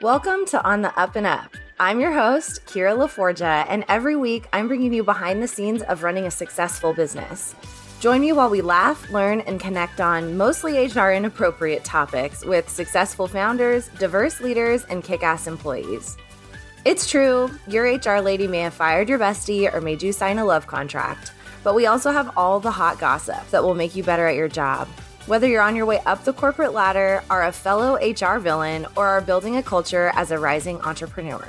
Welcome 0.00 0.46
to 0.46 0.62
On 0.62 0.80
the 0.80 0.96
Up 0.96 1.16
and 1.16 1.26
Up. 1.26 1.56
I'm 1.80 1.98
your 1.98 2.12
host, 2.12 2.64
Kira 2.66 2.96
LaForgia, 2.96 3.66
and 3.68 3.84
every 3.88 4.14
week 4.14 4.46
I'm 4.52 4.68
bringing 4.68 4.92
you 4.92 5.02
behind 5.02 5.42
the 5.42 5.48
scenes 5.48 5.82
of 5.82 6.04
running 6.04 6.24
a 6.26 6.30
successful 6.30 6.94
business. 6.94 7.56
Join 7.98 8.20
me 8.20 8.30
while 8.30 8.48
we 8.48 8.60
laugh, 8.60 9.10
learn, 9.10 9.40
and 9.40 9.58
connect 9.58 10.00
on 10.00 10.36
mostly 10.36 10.86
HR 10.86 11.10
inappropriate 11.10 11.82
topics 11.82 12.44
with 12.44 12.68
successful 12.68 13.26
founders, 13.26 13.88
diverse 13.98 14.40
leaders, 14.40 14.84
and 14.84 15.02
kick 15.02 15.24
ass 15.24 15.48
employees. 15.48 16.16
It's 16.84 17.10
true, 17.10 17.50
your 17.66 17.92
HR 17.92 18.20
lady 18.20 18.46
may 18.46 18.60
have 18.60 18.74
fired 18.74 19.08
your 19.08 19.18
bestie 19.18 19.74
or 19.74 19.80
made 19.80 20.00
you 20.00 20.12
sign 20.12 20.38
a 20.38 20.44
love 20.44 20.68
contract, 20.68 21.32
but 21.64 21.74
we 21.74 21.86
also 21.86 22.12
have 22.12 22.30
all 22.36 22.60
the 22.60 22.70
hot 22.70 23.00
gossip 23.00 23.50
that 23.50 23.64
will 23.64 23.74
make 23.74 23.96
you 23.96 24.04
better 24.04 24.28
at 24.28 24.36
your 24.36 24.46
job. 24.46 24.86
Whether 25.28 25.46
you're 25.46 25.60
on 25.60 25.76
your 25.76 25.84
way 25.84 26.00
up 26.06 26.24
the 26.24 26.32
corporate 26.32 26.72
ladder, 26.72 27.22
are 27.28 27.44
a 27.44 27.52
fellow 27.52 27.96
HR 27.96 28.38
villain, 28.38 28.86
or 28.96 29.06
are 29.06 29.20
building 29.20 29.56
a 29.56 29.62
culture 29.62 30.10
as 30.14 30.30
a 30.30 30.38
rising 30.38 30.80
entrepreneur. 30.80 31.46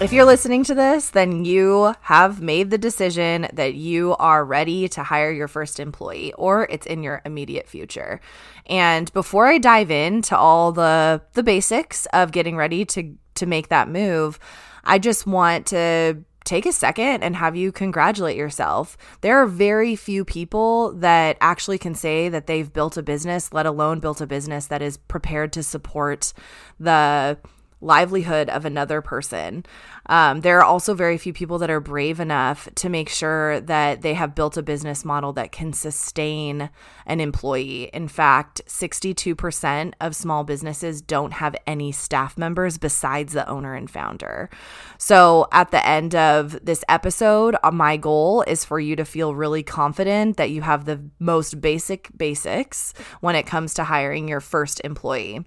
If 0.00 0.12
you're 0.12 0.24
listening 0.24 0.64
to 0.64 0.74
this, 0.74 1.10
then 1.10 1.44
you 1.44 1.94
have 2.00 2.42
made 2.42 2.70
the 2.70 2.78
decision 2.78 3.46
that 3.52 3.74
you 3.74 4.16
are 4.18 4.44
ready 4.44 4.88
to 4.88 5.04
hire 5.04 5.30
your 5.30 5.46
first 5.46 5.78
employee 5.78 6.32
or 6.32 6.64
it's 6.64 6.86
in 6.86 7.04
your 7.04 7.22
immediate 7.24 7.68
future. 7.68 8.20
And 8.66 9.12
before 9.12 9.46
I 9.46 9.58
dive 9.58 9.92
into 9.92 10.36
all 10.36 10.72
the 10.72 11.22
the 11.34 11.44
basics 11.44 12.06
of 12.06 12.32
getting 12.32 12.56
ready 12.56 12.84
to 12.86 13.14
to 13.36 13.46
make 13.46 13.68
that 13.68 13.88
move, 13.88 14.40
I 14.82 14.98
just 14.98 15.24
want 15.24 15.66
to 15.66 16.24
take 16.44 16.66
a 16.66 16.72
second 16.72 17.22
and 17.22 17.36
have 17.36 17.56
you 17.56 17.72
congratulate 17.72 18.36
yourself. 18.36 18.96
There 19.20 19.38
are 19.38 19.46
very 19.46 19.96
few 19.96 20.24
people 20.24 20.92
that 20.94 21.36
actually 21.40 21.78
can 21.78 21.94
say 21.94 22.28
that 22.28 22.46
they've 22.46 22.72
built 22.72 22.96
a 22.96 23.02
business, 23.02 23.52
let 23.52 23.66
alone 23.66 24.00
built 24.00 24.20
a 24.20 24.26
business 24.26 24.66
that 24.66 24.82
is 24.82 24.96
prepared 24.96 25.52
to 25.52 25.62
support 25.62 26.32
the 26.78 27.38
livelihood 27.80 28.48
of 28.48 28.64
another 28.64 29.00
person. 29.00 29.64
Um, 30.06 30.40
there 30.40 30.58
are 30.58 30.64
also 30.64 30.94
very 30.94 31.18
few 31.18 31.32
people 31.32 31.58
that 31.58 31.70
are 31.70 31.80
brave 31.80 32.20
enough 32.20 32.68
to 32.76 32.88
make 32.88 33.08
sure 33.08 33.60
that 33.60 34.02
they 34.02 34.14
have 34.14 34.34
built 34.34 34.56
a 34.56 34.62
business 34.62 35.04
model 35.04 35.32
that 35.34 35.52
can 35.52 35.72
sustain 35.72 36.70
an 37.06 37.20
employee. 37.20 37.90
In 37.92 38.08
fact, 38.08 38.60
62% 38.66 39.94
of 40.00 40.16
small 40.16 40.44
businesses 40.44 41.00
don't 41.00 41.34
have 41.34 41.56
any 41.66 41.92
staff 41.92 42.36
members 42.36 42.78
besides 42.78 43.32
the 43.32 43.48
owner 43.48 43.74
and 43.74 43.90
founder. 43.90 44.50
So, 44.98 45.48
at 45.52 45.70
the 45.70 45.86
end 45.86 46.14
of 46.14 46.64
this 46.64 46.84
episode, 46.88 47.56
uh, 47.62 47.70
my 47.70 47.96
goal 47.96 48.42
is 48.42 48.64
for 48.64 48.80
you 48.80 48.96
to 48.96 49.04
feel 49.04 49.34
really 49.34 49.62
confident 49.62 50.36
that 50.36 50.50
you 50.50 50.62
have 50.62 50.84
the 50.84 51.00
most 51.18 51.60
basic 51.60 52.10
basics 52.16 52.92
when 53.20 53.36
it 53.36 53.46
comes 53.46 53.74
to 53.74 53.84
hiring 53.84 54.28
your 54.28 54.40
first 54.40 54.80
employee. 54.84 55.44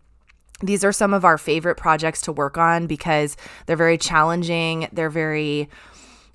These 0.61 0.83
are 0.83 0.91
some 0.91 1.13
of 1.13 1.25
our 1.25 1.37
favorite 1.37 1.75
projects 1.75 2.21
to 2.21 2.31
work 2.31 2.57
on 2.57 2.87
because 2.87 3.35
they're 3.65 3.75
very 3.75 3.97
challenging, 3.97 4.87
they're 4.91 5.09
very 5.09 5.69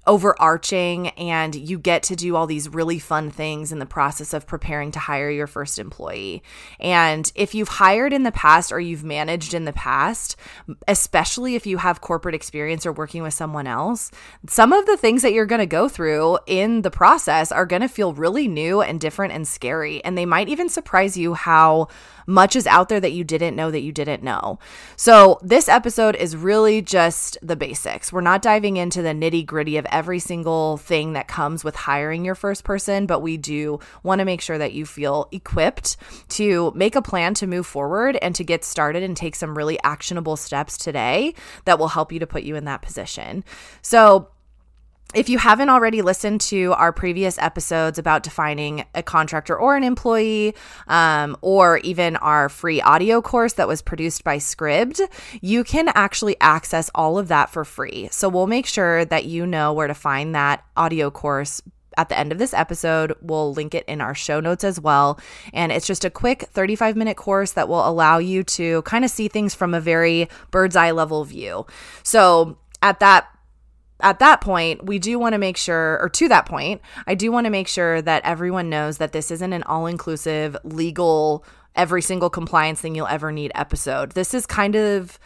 overarching 0.09 1.09
and 1.11 1.55
you 1.55 1.79
get 1.79 2.03
to 2.03 2.17
do 2.17 2.35
all 2.35 2.47
these 2.47 2.69
really 2.71 2.99
fun 2.99 3.31
things 3.31 3.71
in 3.71 3.79
the 3.79 3.87
process 3.87 4.33
of 4.33 4.47
preparing 4.47 4.91
to 4.91 4.99
hire 4.99 5.31
your 5.31 5.47
first 5.47 5.79
employee. 5.79 6.43
And 6.81 7.31
if 7.35 7.55
you've 7.55 7.69
hired 7.69 8.15
in 8.15 8.23
the 8.23 8.33
past 8.33 8.73
or 8.73 8.81
you've 8.81 9.05
managed 9.05 9.53
in 9.53 9.67
the 9.67 9.73
past, 9.73 10.35
especially 10.89 11.57
if 11.57 11.67
you 11.67 11.77
have 11.77 12.01
corporate 12.01 12.35
experience 12.35 12.87
or 12.87 12.93
working 12.93 13.23
with 13.23 13.35
someone 13.35 13.67
else, 13.67 14.11
some 14.49 14.73
of 14.73 14.87
the 14.87 14.97
things 14.97 15.21
that 15.21 15.35
you're 15.35 15.45
going 15.45 15.59
to 15.61 15.67
go 15.67 15.89
through 15.91 16.39
in 16.47 16.81
the 16.81 16.91
process 16.91 17.53
are 17.53 17.67
going 17.67 17.83
to 17.83 17.89
feel 17.89 18.15
really 18.15 18.49
new 18.49 18.81
and 18.81 19.01
different 19.01 19.35
and 19.35 19.47
scary. 19.47 20.03
And 20.05 20.17
they 20.17 20.27
might 20.27 20.49
even 20.49 20.71
surprise 20.71 21.19
you 21.19 21.35
how 21.35 21.89
much 22.29 22.55
is 22.55 22.67
out 22.67 22.91
there 22.91 23.01
that 23.01 23.13
you 23.13 23.25
didn't 23.25 23.57
know 23.57 23.71
that 23.71 23.81
you 23.81 23.91
didn't 23.91 24.23
know. 24.23 24.59
So, 24.97 25.41
this 25.43 25.69
episode 25.69 26.15
is 26.15 26.37
really 26.37 26.83
just 26.83 27.39
the 27.43 27.57
basics. 27.57 28.13
We're 28.13 28.21
not 28.21 28.43
diving 28.43 28.77
into 28.77 29.01
the 29.03 29.09
nitty 29.09 29.47
gritty 29.47 29.79
of 29.79 29.87
every 29.87 30.19
single 30.19 30.77
thing 30.77 31.15
that 31.15 31.27
comes 31.27 31.65
with 31.65 31.75
hiring 31.75 32.25
your 32.25 32.35
first 32.35 32.65
person, 32.65 33.07
but 33.07 33.23
we 33.23 33.39
do 33.39 33.81
want 34.03 34.19
to 34.19 34.27
make 34.27 34.43
sure 34.43 34.59
that 34.59 34.75
you 34.75 34.85
feel 34.85 35.29
equipped 35.33 35.97
to 36.29 36.71
make 36.75 36.95
a 36.95 37.03
plan 37.03 37.33
to 37.35 37.47
move 37.47 37.67
forward 37.67 38.17
and 38.21 38.35
to 38.35 38.45
get 38.45 38.63
started 38.63 39.03
and 39.03 39.17
take 39.17 39.35
some 39.35 39.57
really 39.57 39.79
actionable 39.83 40.37
steps 40.37 40.77
today 40.77 41.35
that 41.65 41.79
will 41.79 41.89
help 41.89 42.13
you 42.13 42.19
to 42.19 42.27
put 42.27 42.43
you 42.43 42.57
in 42.57 42.67
that 42.67 42.83
position. 42.83 43.43
So, 43.81 44.29
if 45.15 45.31
you 45.31 45.39
haven't 45.39 45.71
already 45.71 46.03
listened 46.03 46.41
to 46.43 46.73
our 46.75 46.93
previous 46.93 47.39
episodes 47.39 47.99
about 47.99 48.23
defining 48.23 48.85
a 48.95 49.03
contractor 49.03 49.59
or 49.59 49.75
an 49.75 49.83
employee, 49.83 50.55
um, 50.87 51.37
or 51.41 51.79
even 51.79 52.17
our 52.17 52.51
free 52.51 52.83
audio 52.83 53.23
course 53.23 53.55
that 53.55 53.67
was 53.67 53.81
produced 53.81 54.23
by 54.23 54.37
Scribd, 54.37 55.01
you 55.41 55.65
can 55.65 55.89
actually 55.95 56.37
access 56.41 56.91
all 56.95 57.19
of 57.19 57.29
that 57.29 57.49
for 57.49 57.65
free. 57.65 58.09
So 58.11 58.29
we'll 58.29 58.47
make 58.47 58.67
sure 58.67 59.07
that 59.07 59.25
you 59.25 59.47
know 59.47 59.73
where 59.73 59.87
to 59.87 59.95
find 59.95 60.35
that 60.35 60.63
audio 60.77 61.11
course 61.11 61.63
at 61.97 62.11
the 62.11 62.19
end 62.19 62.31
of 62.31 62.39
this 62.39 62.53
episode. 62.53 63.15
We'll 63.23 63.55
link 63.55 63.75
it 63.75 63.85
in 63.87 64.03
our 64.03 64.15
show 64.15 64.41
notes 64.41 64.63
as 64.63 64.79
well. 64.79 65.19
And 65.55 65.73
it's 65.73 65.87
just 65.87 66.05
a 66.05 66.11
quick 66.11 66.43
35 66.43 66.97
minute 66.97 67.17
course 67.17 67.53
that 67.53 67.69
will 67.69 67.87
allow 67.87 68.19
you 68.19 68.45
to 68.45 68.83
kind 68.83 69.05
of 69.07 69.11
see 69.11 69.29
things 69.29 69.55
from 69.55 69.73
a 69.73 69.81
very 69.81 70.29
bird's 70.51 70.77
eye 70.77 70.91
level 70.91 71.25
view. 71.25 71.67
So 72.03 72.59
at 72.83 73.01
that 73.01 73.27
at 74.01 74.21
that 74.21 74.41
point, 74.41 74.87
we 74.87 74.99
do 74.99 75.19
want 75.19 75.33
to 75.33 75.39
make 75.39 75.57
sure, 75.57 75.99
or 76.01 76.09
to 76.11 76.29
that 76.29 76.47
point, 76.47 76.81
I 77.07 77.15
do 77.15 77.33
want 77.33 77.47
to 77.47 77.51
make 77.51 77.69
sure 77.69 78.01
that 78.03 78.25
everyone 78.25 78.71
knows 78.71 78.99
that 78.99 79.13
this 79.13 79.31
isn't 79.31 79.53
an 79.53 79.65
all 79.65 79.87
inclusive, 79.87 80.57
legal, 80.65 81.45
every 81.75 82.03
single 82.03 82.31
compliance 82.31 82.81
thing 82.81 82.95
you'll 82.95 83.07
ever 83.09 83.33
need 83.33 83.53
episode. 83.55 84.13
This 84.13 84.35
is 84.35 84.47
kind 84.47 84.77
of 84.77 85.19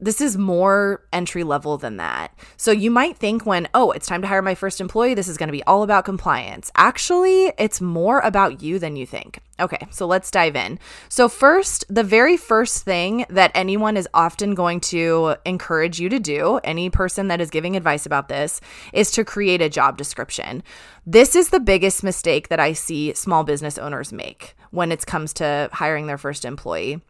this 0.00 0.20
is 0.20 0.38
more 0.38 1.02
entry 1.12 1.42
level 1.42 1.76
than 1.76 1.96
that. 1.96 2.32
So 2.56 2.70
you 2.70 2.90
might 2.90 3.16
think 3.16 3.44
when, 3.44 3.68
oh, 3.74 3.90
it's 3.90 4.06
time 4.06 4.22
to 4.22 4.28
hire 4.28 4.42
my 4.42 4.54
first 4.54 4.80
employee, 4.80 5.14
this 5.14 5.28
is 5.28 5.36
going 5.36 5.48
to 5.48 5.52
be 5.52 5.64
all 5.64 5.82
about 5.82 6.04
compliance. 6.04 6.70
Actually, 6.76 7.52
it's 7.58 7.80
more 7.80 8.20
about 8.20 8.62
you 8.62 8.78
than 8.78 8.96
you 8.96 9.06
think. 9.06 9.40
Okay, 9.60 9.88
so 9.90 10.06
let's 10.06 10.30
dive 10.30 10.54
in. 10.54 10.78
So, 11.08 11.28
first, 11.28 11.84
the 11.88 12.04
very 12.04 12.36
first 12.36 12.84
thing 12.84 13.26
that 13.28 13.50
anyone 13.56 13.96
is 13.96 14.08
often 14.14 14.54
going 14.54 14.78
to 14.82 15.34
encourage 15.44 15.98
you 15.98 16.08
to 16.10 16.20
do, 16.20 16.60
any 16.62 16.90
person 16.90 17.26
that 17.28 17.40
is 17.40 17.50
giving 17.50 17.74
advice 17.74 18.06
about 18.06 18.28
this, 18.28 18.60
is 18.92 19.10
to 19.12 19.24
create 19.24 19.60
a 19.60 19.68
job 19.68 19.98
description. 19.98 20.62
This 21.04 21.34
is 21.34 21.48
the 21.48 21.58
biggest 21.58 22.04
mistake 22.04 22.48
that 22.48 22.60
I 22.60 22.72
see 22.72 23.14
small 23.14 23.42
business 23.42 23.78
owners 23.78 24.12
make 24.12 24.54
when 24.70 24.92
it 24.92 25.04
comes 25.06 25.32
to 25.34 25.68
hiring 25.72 26.06
their 26.06 26.18
first 26.18 26.44
employee 26.44 27.00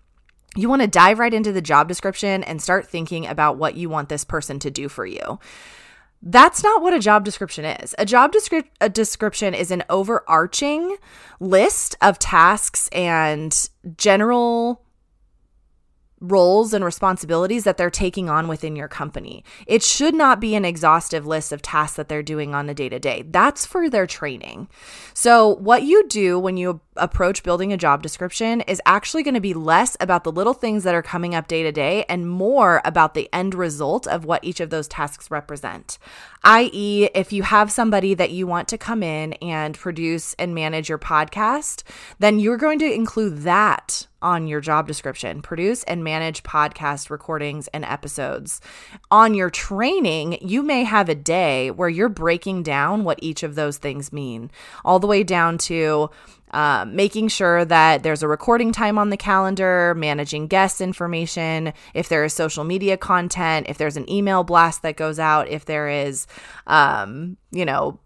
you 0.56 0.69
want 0.69 0.82
to 0.82 0.88
dive 0.88 1.19
right 1.19 1.34
into 1.34 1.53
the 1.53 1.60
job 1.60 1.88
description 1.88 2.42
and 2.44 2.62
start 2.62 2.86
thinking 2.86 3.26
about 3.26 3.59
what 3.59 3.76
you 3.76 3.88
want 3.88 4.09
this 4.09 4.25
person 4.25 4.59
to 4.60 4.70
do 4.70 4.88
for 4.88 5.06
you. 5.06 5.38
That's 6.20 6.64
not 6.64 6.82
what 6.82 6.94
a 6.94 6.98
job 6.98 7.25
description 7.25 7.64
is. 7.64 7.94
A 7.98 8.04
job 8.04 8.32
descri- 8.32 8.69
a 8.81 8.88
description 8.88 9.54
is 9.54 9.70
an 9.70 9.84
overarching 9.88 10.97
list 11.38 11.97
of 12.03 12.19
tasks 12.19 12.88
and 12.88 13.69
general 13.97 14.82
roles 16.20 16.72
and 16.72 16.84
responsibilities 16.84 17.65
that 17.65 17.76
they're 17.76 17.91
taking 17.91 18.28
on 18.28 18.48
within 18.48 18.75
your 18.75 18.88
company. 18.88 19.44
It 19.66 19.82
should 19.82 20.15
not 20.15 20.41
be 20.41 20.54
an 20.54 20.65
exhaustive 20.65 21.26
list 21.26 21.53
of 21.53 21.62
tasks 21.62 21.97
that 21.97 22.09
they're 22.09 22.22
doing 22.22 22.54
on 22.54 22.66
the 22.66 22.75
day 22.75 22.88
to 22.88 22.98
day. 22.98 23.25
That's 23.28 23.65
for 23.65 23.88
their 23.88 24.06
training. 24.06 24.69
So, 25.15 25.54
what 25.56 25.84
you 25.84 26.09
do 26.09 26.38
when 26.38 26.56
you 26.56 26.80
approach 26.98 27.42
building 27.42 27.72
a 27.72 27.76
job 27.76 28.03
description 28.03 28.60
is 28.62 28.82
actually 28.86 29.22
going 29.22 29.34
to 29.34 29.41
be 29.41 29.54
less 29.54 29.97
about 30.00 30.25
the 30.25 30.32
little 30.32 30.54
things 30.54 30.84
that 30.84 30.94
are 30.94 31.03
coming 31.03 31.34
up 31.34 31.48
day 31.48 31.62
to 31.62 31.72
day 31.72 32.04
and 32.09 32.28
more 32.28 32.81
about 32.84 33.14
the 33.14 33.28
end 33.32 33.54
result 33.54 34.06
of 34.06 34.25
what 34.25 34.44
each 34.44 34.60
of 34.60 34.70
those 34.70 34.88
tasks 34.88 35.31
represent. 35.31 35.98
I.e., 36.44 37.09
if 37.14 37.32
you 37.32 37.42
have 37.42 37.72
somebody 37.72 38.14
that 38.14 38.31
you 38.31 38.47
want 38.47 38.69
to 38.69 38.78
come 38.78 39.03
in 39.03 39.32
and 39.34 39.76
produce 39.76 40.34
and 40.34 40.54
manage 40.54 40.88
your 40.88 40.98
podcast, 40.98 41.82
then 42.19 42.38
you're 42.38 42.56
going 42.56 42.78
to 42.78 42.92
include 42.92 43.38
that 43.38 44.06
on 44.21 44.47
your 44.47 44.60
job 44.60 44.86
description 44.86 45.42
produce 45.42 45.84
and 45.84 46.03
manage 46.03 46.42
podcast 46.42 47.10
recordings 47.10 47.68
and 47.68 47.84
episodes. 47.84 48.60
On 49.10 49.34
your 49.34 49.51
training, 49.51 50.39
you 50.41 50.62
may 50.62 50.84
have 50.84 51.09
a 51.09 51.15
day 51.15 51.71
where 51.71 51.89
you're 51.89 52.09
breaking 52.09 52.62
down 52.62 53.04
what 53.04 53.18
each 53.22 53.42
of 53.42 53.54
those 53.54 53.78
things 53.78 54.12
mean, 54.12 54.51
all 54.84 54.98
the 54.98 55.06
way 55.06 55.22
down 55.22 55.59
to 55.59 56.10
um, 56.50 56.95
making 56.97 57.28
sure 57.28 57.65
that 57.65 58.03
there's 58.03 58.22
a 58.22 58.28
recording 58.28 58.72
time 58.72 58.98
on 58.98 59.10
the 59.10 59.16
calendar, 59.16 59.95
managing 59.97 60.47
guest 60.47 60.80
information, 60.80 61.72
if 61.95 62.09
there 62.09 62.24
is 62.24 62.33
social 62.33 62.65
media 62.65 62.97
content, 62.97 63.66
if 63.68 63.78
there's 63.78 63.97
an 63.97 64.10
email 64.10 64.45
blast 64.45 64.83
that 64.83 64.97
goes 64.97 65.18
out, 65.18 65.48
if 65.48 65.65
there 65.65 65.89
is, 65.89 66.27
um, 66.66 67.36
you 67.50 67.65
know, 67.65 68.00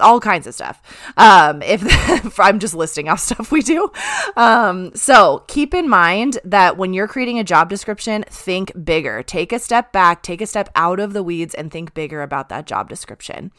all 0.00 0.20
kinds 0.20 0.46
of 0.46 0.54
stuff. 0.54 0.82
Um, 1.16 1.62
if, 1.62 1.82
if, 2.24 2.40
I'm 2.40 2.58
just 2.58 2.74
listing 2.74 3.08
off 3.08 3.20
stuff 3.20 3.50
we 3.50 3.62
do. 3.62 3.90
Um, 4.36 4.94
so 4.94 5.44
keep 5.48 5.74
in 5.74 5.88
mind 5.88 6.38
that 6.44 6.76
when 6.76 6.92
you're 6.92 7.08
creating 7.08 7.38
a 7.38 7.44
job 7.44 7.68
description, 7.68 8.24
think 8.28 8.72
bigger. 8.84 9.22
Take 9.22 9.52
a 9.52 9.58
step 9.58 9.92
back, 9.92 10.22
take 10.22 10.40
a 10.40 10.46
step 10.46 10.68
out 10.74 11.00
of 11.00 11.12
the 11.12 11.22
weeds, 11.22 11.54
and 11.54 11.70
think 11.70 11.94
bigger 11.94 12.22
about 12.22 12.48
that 12.48 12.66
job 12.66 12.88
description. 12.88 13.52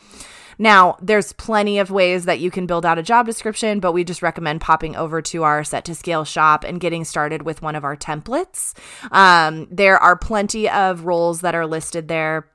Now, 0.57 0.97
there's 1.01 1.33
plenty 1.33 1.79
of 1.79 1.91
ways 1.91 2.25
that 2.25 2.39
you 2.39 2.51
can 2.51 2.65
build 2.65 2.85
out 2.85 2.97
a 2.97 3.03
job 3.03 3.25
description, 3.25 3.79
but 3.79 3.91
we 3.91 4.03
just 4.03 4.21
recommend 4.21 4.61
popping 4.61 4.95
over 4.95 5.21
to 5.23 5.43
our 5.43 5.63
set 5.63 5.85
to 5.85 5.95
scale 5.95 6.23
shop 6.23 6.63
and 6.63 6.79
getting 6.79 7.03
started 7.03 7.41
with 7.43 7.61
one 7.61 7.75
of 7.75 7.83
our 7.83 7.95
templates. 7.95 8.73
Um, 9.11 9.67
there 9.69 9.97
are 9.97 10.15
plenty 10.15 10.69
of 10.69 11.05
roles 11.05 11.41
that 11.41 11.55
are 11.55 11.67
listed 11.67 12.07
there 12.07 12.47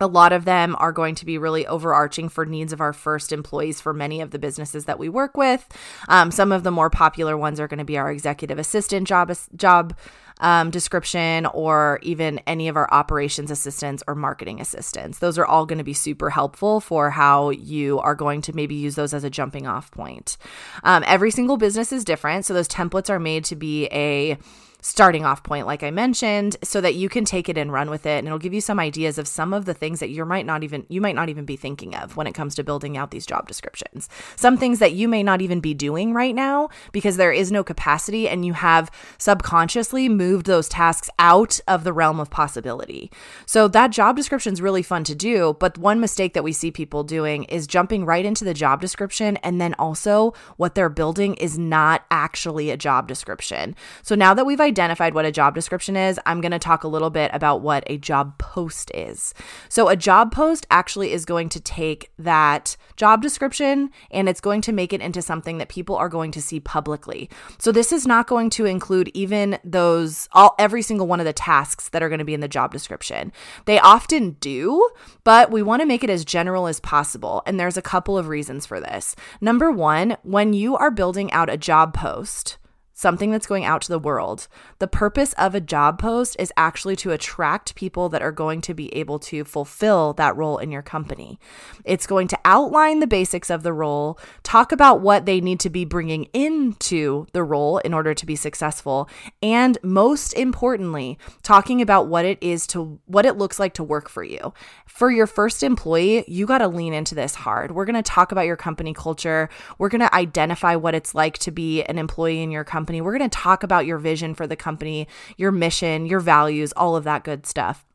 a 0.00 0.06
lot 0.06 0.32
of 0.32 0.44
them 0.44 0.74
are 0.78 0.92
going 0.92 1.14
to 1.14 1.24
be 1.24 1.38
really 1.38 1.66
overarching 1.66 2.28
for 2.28 2.44
needs 2.44 2.72
of 2.72 2.80
our 2.80 2.92
first 2.92 3.32
employees 3.32 3.80
for 3.80 3.94
many 3.94 4.20
of 4.20 4.30
the 4.30 4.38
businesses 4.38 4.86
that 4.86 4.98
we 4.98 5.08
work 5.08 5.36
with. 5.36 5.66
Um, 6.08 6.30
some 6.30 6.52
of 6.52 6.62
the 6.62 6.70
more 6.70 6.90
popular 6.90 7.36
ones 7.36 7.60
are 7.60 7.68
going 7.68 7.78
to 7.78 7.84
be 7.84 7.98
our 7.98 8.10
executive 8.10 8.58
assistant 8.58 9.06
job 9.06 9.32
job 9.56 9.96
um, 10.40 10.70
description, 10.70 11.46
or 11.46 12.00
even 12.02 12.40
any 12.46 12.68
of 12.68 12.76
our 12.76 12.92
operations 12.92 13.50
assistants 13.50 14.02
or 14.06 14.14
marketing 14.14 14.60
assistants. 14.60 15.18
Those 15.18 15.38
are 15.38 15.46
all 15.46 15.66
going 15.66 15.78
to 15.78 15.84
be 15.84 15.92
super 15.92 16.30
helpful 16.30 16.80
for 16.80 17.10
how 17.10 17.50
you 17.50 18.00
are 18.00 18.14
going 18.14 18.42
to 18.42 18.52
maybe 18.52 18.74
use 18.74 18.94
those 18.94 19.14
as 19.14 19.24
a 19.24 19.30
jumping 19.30 19.66
off 19.66 19.90
point. 19.90 20.36
Um, 20.82 21.04
every 21.06 21.30
single 21.30 21.56
business 21.56 21.92
is 21.92 22.04
different, 22.04 22.44
so 22.44 22.54
those 22.54 22.68
templates 22.68 23.10
are 23.10 23.20
made 23.20 23.44
to 23.46 23.56
be 23.56 23.86
a 23.86 24.36
starting 24.84 25.24
off 25.24 25.42
point, 25.42 25.66
like 25.66 25.82
I 25.82 25.90
mentioned, 25.90 26.58
so 26.62 26.78
that 26.82 26.94
you 26.94 27.08
can 27.08 27.24
take 27.24 27.48
it 27.48 27.56
and 27.56 27.72
run 27.72 27.88
with 27.88 28.04
it. 28.04 28.18
And 28.18 28.26
it'll 28.26 28.38
give 28.38 28.52
you 28.52 28.60
some 28.60 28.78
ideas 28.78 29.16
of 29.16 29.26
some 29.26 29.54
of 29.54 29.64
the 29.64 29.72
things 29.72 29.98
that 30.00 30.10
you 30.10 30.26
might 30.26 30.44
not 30.44 30.62
even 30.62 30.84
you 30.90 31.00
might 31.00 31.14
not 31.14 31.30
even 31.30 31.46
be 31.46 31.56
thinking 31.56 31.94
of 31.94 32.18
when 32.18 32.26
it 32.26 32.34
comes 32.34 32.54
to 32.56 32.62
building 32.62 32.98
out 32.98 33.10
these 33.10 33.24
job 33.24 33.48
descriptions. 33.48 34.10
Some 34.36 34.58
things 34.58 34.80
that 34.80 34.92
you 34.92 35.08
may 35.08 35.22
not 35.22 35.40
even 35.40 35.60
be 35.60 35.72
doing 35.72 36.12
right 36.12 36.34
now 36.34 36.68
because 36.92 37.16
there 37.16 37.32
is 37.32 37.50
no 37.50 37.64
capacity 37.64 38.28
and 38.28 38.44
you 38.44 38.52
have 38.52 38.90
subconsciously 39.16 40.10
moved 40.10 40.44
those 40.44 40.68
tasks 40.68 41.08
out 41.18 41.60
of 41.66 41.82
the 41.82 41.92
realm 41.94 42.20
of 42.20 42.28
possibility. 42.28 43.10
So 43.46 43.68
that 43.68 43.90
job 43.90 44.16
description 44.16 44.52
is 44.52 44.60
really 44.60 44.82
fun 44.82 45.04
to 45.04 45.14
do, 45.14 45.56
but 45.58 45.78
one 45.78 45.98
mistake 45.98 46.34
that 46.34 46.44
we 46.44 46.52
see 46.52 46.70
people 46.70 47.04
doing 47.04 47.44
is 47.44 47.66
jumping 47.66 48.04
right 48.04 48.26
into 48.26 48.44
the 48.44 48.52
job 48.52 48.82
description 48.82 49.38
and 49.38 49.62
then 49.62 49.72
also 49.78 50.34
what 50.58 50.74
they're 50.74 50.90
building 50.90 51.34
is 51.36 51.58
not 51.58 52.04
actually 52.10 52.68
a 52.68 52.76
job 52.76 53.08
description. 53.08 53.74
So 54.02 54.14
now 54.14 54.34
that 54.34 54.44
we've 54.44 54.60
identified 54.74 55.14
what 55.14 55.24
a 55.24 55.30
job 55.30 55.54
description 55.54 55.96
is, 55.96 56.18
I'm 56.26 56.40
going 56.40 56.50
to 56.50 56.58
talk 56.58 56.82
a 56.82 56.88
little 56.88 57.10
bit 57.10 57.30
about 57.32 57.60
what 57.60 57.84
a 57.86 57.96
job 57.96 58.36
post 58.38 58.90
is. 58.92 59.32
So, 59.68 59.88
a 59.88 59.94
job 59.94 60.32
post 60.32 60.66
actually 60.68 61.12
is 61.12 61.24
going 61.24 61.48
to 61.50 61.60
take 61.60 62.10
that 62.18 62.76
job 62.96 63.22
description 63.22 63.90
and 64.10 64.28
it's 64.28 64.40
going 64.40 64.62
to 64.62 64.72
make 64.72 64.92
it 64.92 65.00
into 65.00 65.22
something 65.22 65.58
that 65.58 65.68
people 65.68 65.94
are 65.94 66.08
going 66.08 66.32
to 66.32 66.42
see 66.42 66.58
publicly. 66.58 67.30
So, 67.58 67.70
this 67.70 67.92
is 67.92 68.04
not 68.04 68.26
going 68.26 68.50
to 68.50 68.64
include 68.64 69.12
even 69.14 69.60
those, 69.62 70.28
all, 70.32 70.56
every 70.58 70.82
single 70.82 71.06
one 71.06 71.20
of 71.20 71.26
the 71.26 71.32
tasks 71.32 71.90
that 71.90 72.02
are 72.02 72.08
going 72.08 72.18
to 72.18 72.24
be 72.24 72.34
in 72.34 72.40
the 72.40 72.48
job 72.48 72.72
description. 72.72 73.30
They 73.66 73.78
often 73.78 74.32
do, 74.40 74.90
but 75.22 75.52
we 75.52 75.62
want 75.62 75.82
to 75.82 75.86
make 75.86 76.02
it 76.02 76.10
as 76.10 76.24
general 76.24 76.66
as 76.66 76.80
possible. 76.80 77.42
And 77.46 77.60
there's 77.60 77.76
a 77.76 77.82
couple 77.82 78.18
of 78.18 78.26
reasons 78.26 78.66
for 78.66 78.80
this. 78.80 79.14
Number 79.40 79.70
one, 79.70 80.16
when 80.24 80.52
you 80.52 80.76
are 80.76 80.90
building 80.90 81.30
out 81.30 81.48
a 81.48 81.56
job 81.56 81.94
post, 81.94 82.58
something 82.94 83.32
that's 83.32 83.46
going 83.46 83.64
out 83.64 83.82
to 83.82 83.88
the 83.88 83.98
world. 83.98 84.46
The 84.78 84.86
purpose 84.86 85.32
of 85.34 85.54
a 85.54 85.60
job 85.60 85.98
post 85.98 86.36
is 86.38 86.52
actually 86.56 86.94
to 86.96 87.10
attract 87.10 87.74
people 87.74 88.08
that 88.08 88.22
are 88.22 88.32
going 88.32 88.60
to 88.62 88.72
be 88.72 88.94
able 88.94 89.18
to 89.18 89.44
fulfill 89.44 90.12
that 90.14 90.36
role 90.36 90.58
in 90.58 90.70
your 90.70 90.80
company. 90.80 91.40
It's 91.84 92.06
going 92.06 92.28
to 92.28 92.38
outline 92.44 93.00
the 93.00 93.08
basics 93.08 93.50
of 93.50 93.64
the 93.64 93.72
role, 93.72 94.18
talk 94.44 94.70
about 94.70 95.00
what 95.00 95.26
they 95.26 95.40
need 95.40 95.58
to 95.60 95.70
be 95.70 95.84
bringing 95.84 96.24
into 96.32 97.26
the 97.32 97.42
role 97.42 97.78
in 97.78 97.92
order 97.92 98.14
to 98.14 98.26
be 98.26 98.36
successful, 98.36 99.08
and 99.42 99.76
most 99.82 100.32
importantly, 100.34 101.18
talking 101.42 101.82
about 101.82 102.06
what 102.06 102.24
it 102.24 102.38
is 102.40 102.66
to 102.68 103.00
what 103.06 103.26
it 103.26 103.36
looks 103.36 103.58
like 103.58 103.74
to 103.74 103.82
work 103.82 104.08
for 104.08 104.22
you. 104.22 104.54
For 104.86 105.10
your 105.10 105.26
first 105.26 105.64
employee, 105.64 106.24
you 106.28 106.46
got 106.46 106.58
to 106.58 106.68
lean 106.68 106.94
into 106.94 107.16
this 107.16 107.34
hard. 107.34 107.72
We're 107.72 107.86
going 107.86 107.94
to 107.96 108.02
talk 108.02 108.30
about 108.30 108.46
your 108.46 108.56
company 108.56 108.94
culture. 108.94 109.48
We're 109.78 109.88
going 109.88 110.00
to 110.00 110.14
identify 110.14 110.76
what 110.76 110.94
it's 110.94 111.12
like 111.12 111.38
to 111.38 111.50
be 111.50 111.82
an 111.82 111.98
employee 111.98 112.40
in 112.40 112.52
your 112.52 112.62
company 112.62 112.83
company. 112.84 113.00
We're 113.00 113.16
going 113.16 113.30
to 113.30 113.34
talk 113.34 113.62
about 113.62 113.86
your 113.86 113.96
vision 113.96 114.34
for 114.34 114.46
the 114.46 114.56
company, 114.56 115.08
your 115.38 115.50
mission, 115.50 116.04
your 116.04 116.20
values, 116.20 116.70
all 116.76 116.96
of 116.96 117.04
that 117.04 117.24
good 117.24 117.46
stuff. 117.46 117.86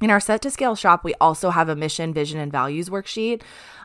In 0.00 0.10
our 0.10 0.18
set 0.18 0.42
to 0.42 0.50
scale 0.50 0.74
shop, 0.74 1.04
we 1.04 1.14
also 1.20 1.50
have 1.50 1.68
a 1.68 1.76
mission, 1.76 2.12
vision, 2.12 2.40
and 2.40 2.50
values 2.50 2.90
worksheet. 2.90 3.42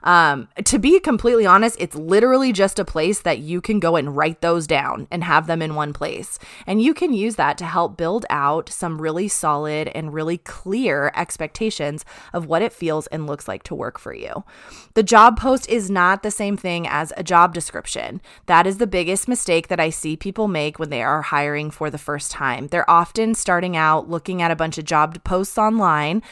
Um, 0.07 0.47
to 0.63 0.79
be 0.79 1.01
completely 1.01 1.45
honest, 1.45 1.75
it's 1.79 1.93
literally 1.93 2.53
just 2.53 2.79
a 2.79 2.85
place 2.85 3.19
that 3.19 3.39
you 3.39 3.59
can 3.59 3.81
go 3.81 3.97
and 3.97 4.15
write 4.15 4.39
those 4.39 4.65
down 4.65 5.05
and 5.11 5.21
have 5.21 5.47
them 5.47 5.61
in 5.61 5.75
one 5.75 5.91
place. 5.91 6.39
And 6.65 6.81
you 6.81 6.93
can 6.93 7.13
use 7.13 7.35
that 7.35 7.57
to 7.57 7.65
help 7.65 7.97
build 7.97 8.25
out 8.29 8.69
some 8.69 9.01
really 9.01 9.27
solid 9.27 9.89
and 9.89 10.13
really 10.13 10.37
clear 10.37 11.11
expectations 11.13 12.05
of 12.31 12.45
what 12.45 12.61
it 12.61 12.71
feels 12.71 13.07
and 13.07 13.27
looks 13.27 13.49
like 13.49 13.63
to 13.63 13.75
work 13.75 13.99
for 13.99 14.13
you. 14.13 14.45
The 14.93 15.03
job 15.03 15.37
post 15.37 15.67
is 15.67 15.91
not 15.91 16.23
the 16.23 16.31
same 16.31 16.55
thing 16.55 16.87
as 16.87 17.11
a 17.17 17.23
job 17.23 17.53
description. 17.53 18.21
That 18.45 18.65
is 18.65 18.77
the 18.77 18.87
biggest 18.87 19.27
mistake 19.27 19.67
that 19.67 19.79
I 19.81 19.89
see 19.89 20.15
people 20.15 20.47
make 20.47 20.79
when 20.79 20.89
they 20.89 21.03
are 21.03 21.21
hiring 21.21 21.69
for 21.69 21.89
the 21.89 21.97
first 21.97 22.31
time. 22.31 22.67
They're 22.67 22.89
often 22.89 23.35
starting 23.35 23.75
out 23.75 24.09
looking 24.09 24.41
at 24.41 24.51
a 24.51 24.55
bunch 24.55 24.77
of 24.77 24.85
job 24.85 25.21
posts 25.25 25.57
online. 25.57 26.23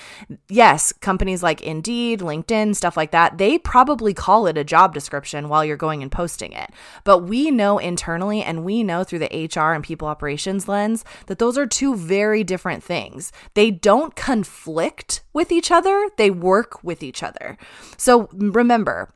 Yes, 0.47 0.93
companies 0.93 1.43
like 1.43 1.61
Indeed, 1.61 2.21
LinkedIn, 2.21 2.73
stuff 2.77 2.95
like 2.95 3.11
that, 3.11 3.37
they 3.37 3.59
probably 3.65 4.13
call 4.13 4.47
it 4.47 4.57
a 4.57 4.63
job 4.63 4.93
description 4.93 5.49
while 5.49 5.65
you're 5.65 5.75
going 5.75 6.01
and 6.01 6.11
posting 6.11 6.53
it. 6.53 6.69
But 7.03 7.19
we 7.19 7.51
know 7.51 7.77
internally 7.77 8.41
and 8.41 8.63
we 8.63 8.83
know 8.83 9.03
through 9.03 9.19
the 9.19 9.49
HR 9.53 9.73
and 9.73 9.83
people 9.83 10.07
operations 10.07 10.69
lens 10.69 11.03
that 11.25 11.39
those 11.39 11.57
are 11.57 11.65
two 11.65 11.95
very 11.95 12.43
different 12.45 12.83
things. 12.83 13.33
They 13.55 13.71
don't 13.71 14.15
conflict 14.15 15.23
with 15.33 15.51
each 15.51 15.71
other, 15.71 16.09
they 16.15 16.29
work 16.29 16.81
with 16.83 17.03
each 17.03 17.23
other. 17.23 17.57
So 17.97 18.29
remember, 18.31 19.13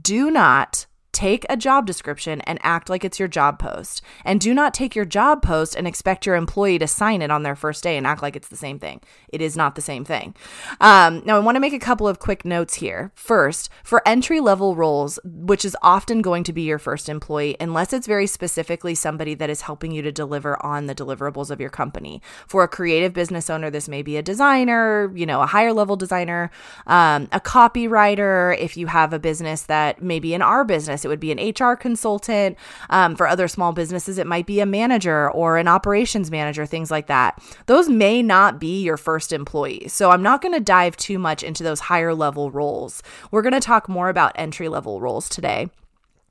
do 0.00 0.30
not 0.30 0.86
Take 1.16 1.46
a 1.48 1.56
job 1.56 1.86
description 1.86 2.42
and 2.42 2.58
act 2.62 2.90
like 2.90 3.02
it's 3.02 3.18
your 3.18 3.26
job 3.26 3.58
post. 3.58 4.02
And 4.22 4.38
do 4.38 4.52
not 4.52 4.74
take 4.74 4.94
your 4.94 5.06
job 5.06 5.40
post 5.40 5.74
and 5.74 5.88
expect 5.88 6.26
your 6.26 6.34
employee 6.34 6.78
to 6.78 6.86
sign 6.86 7.22
it 7.22 7.30
on 7.30 7.42
their 7.42 7.56
first 7.56 7.82
day 7.82 7.96
and 7.96 8.06
act 8.06 8.20
like 8.20 8.36
it's 8.36 8.48
the 8.48 8.54
same 8.54 8.78
thing. 8.78 9.00
It 9.30 9.40
is 9.40 9.56
not 9.56 9.76
the 9.76 9.80
same 9.80 10.04
thing. 10.04 10.34
Um, 10.78 11.22
now, 11.24 11.36
I 11.36 11.38
want 11.38 11.56
to 11.56 11.60
make 11.60 11.72
a 11.72 11.78
couple 11.78 12.06
of 12.06 12.18
quick 12.18 12.44
notes 12.44 12.74
here. 12.74 13.12
First, 13.14 13.70
for 13.82 14.06
entry 14.06 14.40
level 14.40 14.76
roles, 14.76 15.18
which 15.24 15.64
is 15.64 15.74
often 15.80 16.20
going 16.20 16.44
to 16.44 16.52
be 16.52 16.60
your 16.60 16.78
first 16.78 17.08
employee, 17.08 17.56
unless 17.60 17.94
it's 17.94 18.06
very 18.06 18.26
specifically 18.26 18.94
somebody 18.94 19.32
that 19.32 19.48
is 19.48 19.62
helping 19.62 19.92
you 19.92 20.02
to 20.02 20.12
deliver 20.12 20.62
on 20.62 20.84
the 20.84 20.94
deliverables 20.94 21.50
of 21.50 21.62
your 21.62 21.70
company. 21.70 22.20
For 22.46 22.62
a 22.62 22.68
creative 22.68 23.14
business 23.14 23.48
owner, 23.48 23.70
this 23.70 23.88
may 23.88 24.02
be 24.02 24.18
a 24.18 24.22
designer, 24.22 25.10
you 25.14 25.24
know, 25.24 25.40
a 25.40 25.46
higher 25.46 25.72
level 25.72 25.96
designer, 25.96 26.50
um, 26.86 27.26
a 27.32 27.40
copywriter. 27.40 28.54
If 28.58 28.76
you 28.76 28.88
have 28.88 29.14
a 29.14 29.18
business 29.18 29.62
that 29.62 30.02
maybe 30.02 30.34
in 30.34 30.42
our 30.42 30.62
business, 30.62 31.05
it 31.06 31.08
would 31.08 31.20
be 31.20 31.32
an 31.32 31.38
HR 31.38 31.74
consultant. 31.74 32.58
Um, 32.90 33.16
for 33.16 33.26
other 33.26 33.48
small 33.48 33.72
businesses, 33.72 34.18
it 34.18 34.26
might 34.26 34.46
be 34.46 34.60
a 34.60 34.66
manager 34.66 35.30
or 35.30 35.56
an 35.56 35.68
operations 35.68 36.30
manager, 36.30 36.66
things 36.66 36.90
like 36.90 37.06
that. 37.06 37.42
Those 37.66 37.88
may 37.88 38.22
not 38.22 38.60
be 38.60 38.82
your 38.82 38.96
first 38.96 39.32
employees. 39.32 39.92
So 39.92 40.10
I'm 40.10 40.22
not 40.22 40.42
going 40.42 40.54
to 40.54 40.60
dive 40.60 40.96
too 40.96 41.18
much 41.18 41.42
into 41.42 41.62
those 41.62 41.80
higher 41.80 42.14
level 42.14 42.50
roles. 42.50 43.02
We're 43.30 43.42
going 43.42 43.54
to 43.54 43.60
talk 43.60 43.88
more 43.88 44.08
about 44.08 44.32
entry 44.34 44.68
level 44.68 45.00
roles 45.00 45.28
today. 45.28 45.70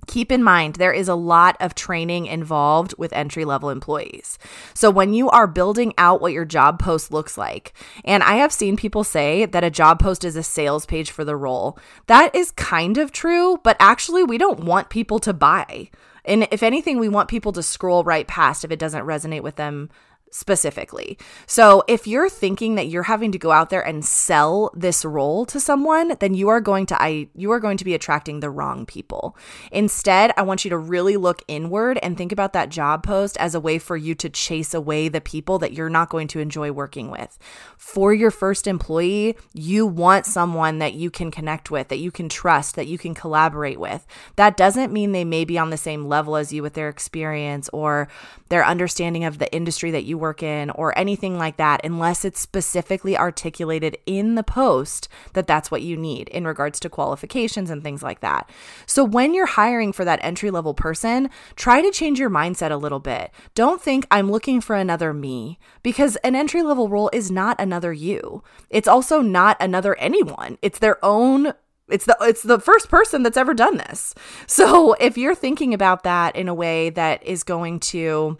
Keep 0.08 0.32
in 0.32 0.44
mind, 0.44 0.76
there 0.76 0.94
is 0.94 1.08
a 1.08 1.16
lot 1.16 1.58
of 1.60 1.76
training 1.76 2.26
involved 2.26 2.94
with 2.98 3.14
entry 3.14 3.46
level 3.46 3.70
employees. 3.70 4.38
So, 4.74 4.90
when 4.90 5.14
you 5.14 5.30
are 5.30 5.48
building 5.48 5.94
out 5.98 6.22
what 6.22 6.34
your 6.34 6.46
job 6.46 6.80
post 6.80 7.12
looks 7.12 7.38
like, 7.38 7.74
and 8.04 8.24
I 8.24 8.36
have 8.36 8.52
seen 8.52 8.78
people 8.78 9.04
say 9.04 9.46
that 9.46 9.64
a 9.64 9.70
job 9.70 10.00
post 10.00 10.24
is 10.24 10.36
a 10.36 10.44
sales 10.44 10.86
page 10.86 11.12
for 11.12 11.24
the 11.24 11.36
role, 11.36 11.78
that 12.08 12.34
is 12.36 12.52
kind 12.52 12.98
of 12.98 13.12
true, 13.12 13.60
but 13.64 13.78
actually, 13.80 14.24
we 14.24 14.38
don't 14.38 14.64
want 14.64 14.90
people 14.90 15.20
to 15.20 15.34
buy. 15.34 15.90
And 16.24 16.48
if 16.52 16.64
anything, 16.64 16.98
we 16.98 17.10
want 17.10 17.30
people 17.30 17.52
to 17.54 17.64
scroll 17.64 18.04
right 18.04 18.28
past 18.28 18.64
if 18.64 18.72
it 18.72 18.80
doesn't 18.80 19.06
resonate 19.06 19.44
with 19.44 19.56
them 19.56 19.90
specifically. 20.32 21.17
So 21.48 21.84
if 21.88 22.08
you're 22.08 22.29
thinking 22.29 22.75
that 22.75 22.88
you're 22.88 23.03
having 23.03 23.32
to 23.32 23.38
go 23.38 23.51
out 23.51 23.70
there 23.70 23.86
and 23.86 24.03
sell 24.03 24.72
this 24.75 25.05
role 25.05 25.46
to 25.46 25.60
someone, 25.60 26.17
then 26.20 26.34
you 26.34 26.50
are 26.50 26.60
going 26.60 26.86
to 26.88 27.01
I 27.01 27.29
you 27.36 27.51
are 27.51 27.60
going 27.60 27.77
to 27.77 27.86
be 27.86 27.94
attracting 27.94 28.39
the 28.39 28.50
wrong 28.50 28.86
people. 28.86 29.38
Instead, 29.72 30.34
I 30.36 30.41
want 30.41 30.65
you 30.65 30.70
to 30.72 30.77
really 30.77 31.15
look 31.15 31.41
inward 31.48 32.00
and 32.03 32.17
think 32.17 32.32
about 32.32 32.53
that 32.53 32.70
job 32.70 33.03
post 33.03 33.38
as 33.38 33.55
a 33.55 33.60
way 33.60 33.79
for 33.79 33.96
you 33.96 34.13
to 34.15 34.29
chase 34.29 34.74
away 34.74 35.08
the 35.08 35.22
people 35.22 35.58
that 35.60 35.74
you're 35.74 35.89
not 35.89 36.10
going 36.10 36.27
to 36.29 36.39
enjoy 36.39 36.72
working 36.72 37.10
with. 37.10 37.38
For 37.77 38.13
your 38.13 38.32
first 38.32 38.67
employee, 38.67 39.38
you 39.53 39.88
want 39.88 40.25
someone 40.25 40.79
that 40.79 40.94
you 40.94 41.10
can 41.10 41.32
connect 41.32 41.72
with, 41.72 41.88
that 41.88 42.00
you 42.00 42.12
can 42.12 42.27
trust, 42.27 42.75
that 42.75 42.88
you 42.88 42.98
can 42.98 43.13
collaborate 43.13 43.79
with. 43.79 44.05
That 44.36 44.58
doesn't 44.58 44.91
mean 44.91 45.12
they 45.12 45.25
may 45.25 45.46
be 45.46 45.58
on 45.58 45.70
the 45.70 45.77
same 45.77 46.05
level 46.05 46.36
as 46.36 46.51
you 46.51 46.62
with 46.62 46.74
their 46.74 46.89
experience 46.89 47.70
or 47.72 48.10
their 48.50 48.65
understanding 48.65 49.24
of 49.24 49.38
the 49.38 49.51
industry 49.53 49.91
that 49.91 50.03
you 50.15 50.19
work 50.19 50.41
in 50.41 50.69
or 50.72 50.98
anything 50.98 51.38
like 51.38 51.57
that 51.57 51.81
unless 51.84 52.24
it's 52.24 52.39
specifically 52.39 53.17
articulated 53.17 53.98
in 54.05 54.36
the 54.36 54.43
post 54.43 55.07
that 55.34 55.45
that's 55.45 55.69
what 55.69 55.81
you 55.81 55.98
need 55.98 56.29
in 56.29 56.48
regards 56.48 56.79
to 56.79 56.89
qualifications 56.89 57.69
and 57.69 57.84
things 57.84 58.01
like 58.01 58.22
that. 58.22 58.50
So 58.86 59.03
when 59.03 59.34
you're 59.34 59.45
hiring 59.45 59.91
for 59.91 60.05
that 60.05 60.19
entry 60.24 60.51
level 60.51 60.74
person, 60.74 61.29
try 61.55 61.81
to 61.81 61.91
change 61.91 62.19
your 62.19 62.29
mindset 62.29 62.72
a 62.72 62.77
little 62.77 63.00
bit. 63.00 63.31
Don't 63.53 63.81
think 63.81 64.07
I'm 64.10 64.31
looking 64.31 64.62
for 64.62 64.75
another 64.75 65.13
me 65.13 65.60
because 65.84 66.15
an 66.17 66.36
entry 66.36 66.63
level 66.63 66.88
role 66.88 67.10
is 67.12 67.29
not 67.29 67.60
another 67.60 67.91
you. 67.91 68.43
It's 68.69 68.88
also 68.88 69.22
not 69.22 69.57
another 69.60 69.95
anyone. 69.95 70.57
It's 70.62 70.79
their 70.79 71.03
own 71.03 71.53
it's 71.88 72.05
the 72.05 72.17
it's 72.22 72.41
the 72.41 72.60
first 72.60 72.89
person 72.89 73.22
that's 73.22 73.38
ever 73.38 73.53
done 73.53 73.77
this. 73.77 74.15
So 74.48 74.93
if 74.93 75.17
you're 75.17 75.36
thinking 75.36 75.74
about 75.74 76.03
that 76.03 76.36
in 76.36 76.48
a 76.48 76.53
way 76.53 76.89
that 76.91 77.24
is 77.24 77.43
going 77.43 77.79
to 77.81 78.38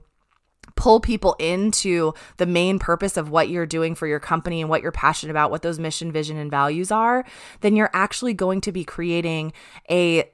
pull 0.76 1.00
people 1.00 1.36
into 1.40 2.14
the 2.38 2.46
main 2.46 2.80
purpose 2.80 3.18
of 3.18 3.30
what 3.30 3.50
you're 3.50 3.66
doing 3.66 3.96
for 3.96 4.08
your 4.08 4.20
company 4.20 4.62
and 4.62 4.70
what 4.70 4.82
you're 4.82 4.92
passionate 4.92 5.32
about, 5.32 5.52
what 5.52 5.62
those 5.62 5.80
mission, 5.80 6.12
vision, 6.12 6.38
and 6.38 6.52
values 6.52 6.92
are, 6.92 7.26
then 7.62 7.76
you're 7.76 7.92
actually 7.94 8.34
going 8.34 8.62
to 8.62 8.72
be 8.72 8.84
creating 8.84 9.54
a 9.90 10.30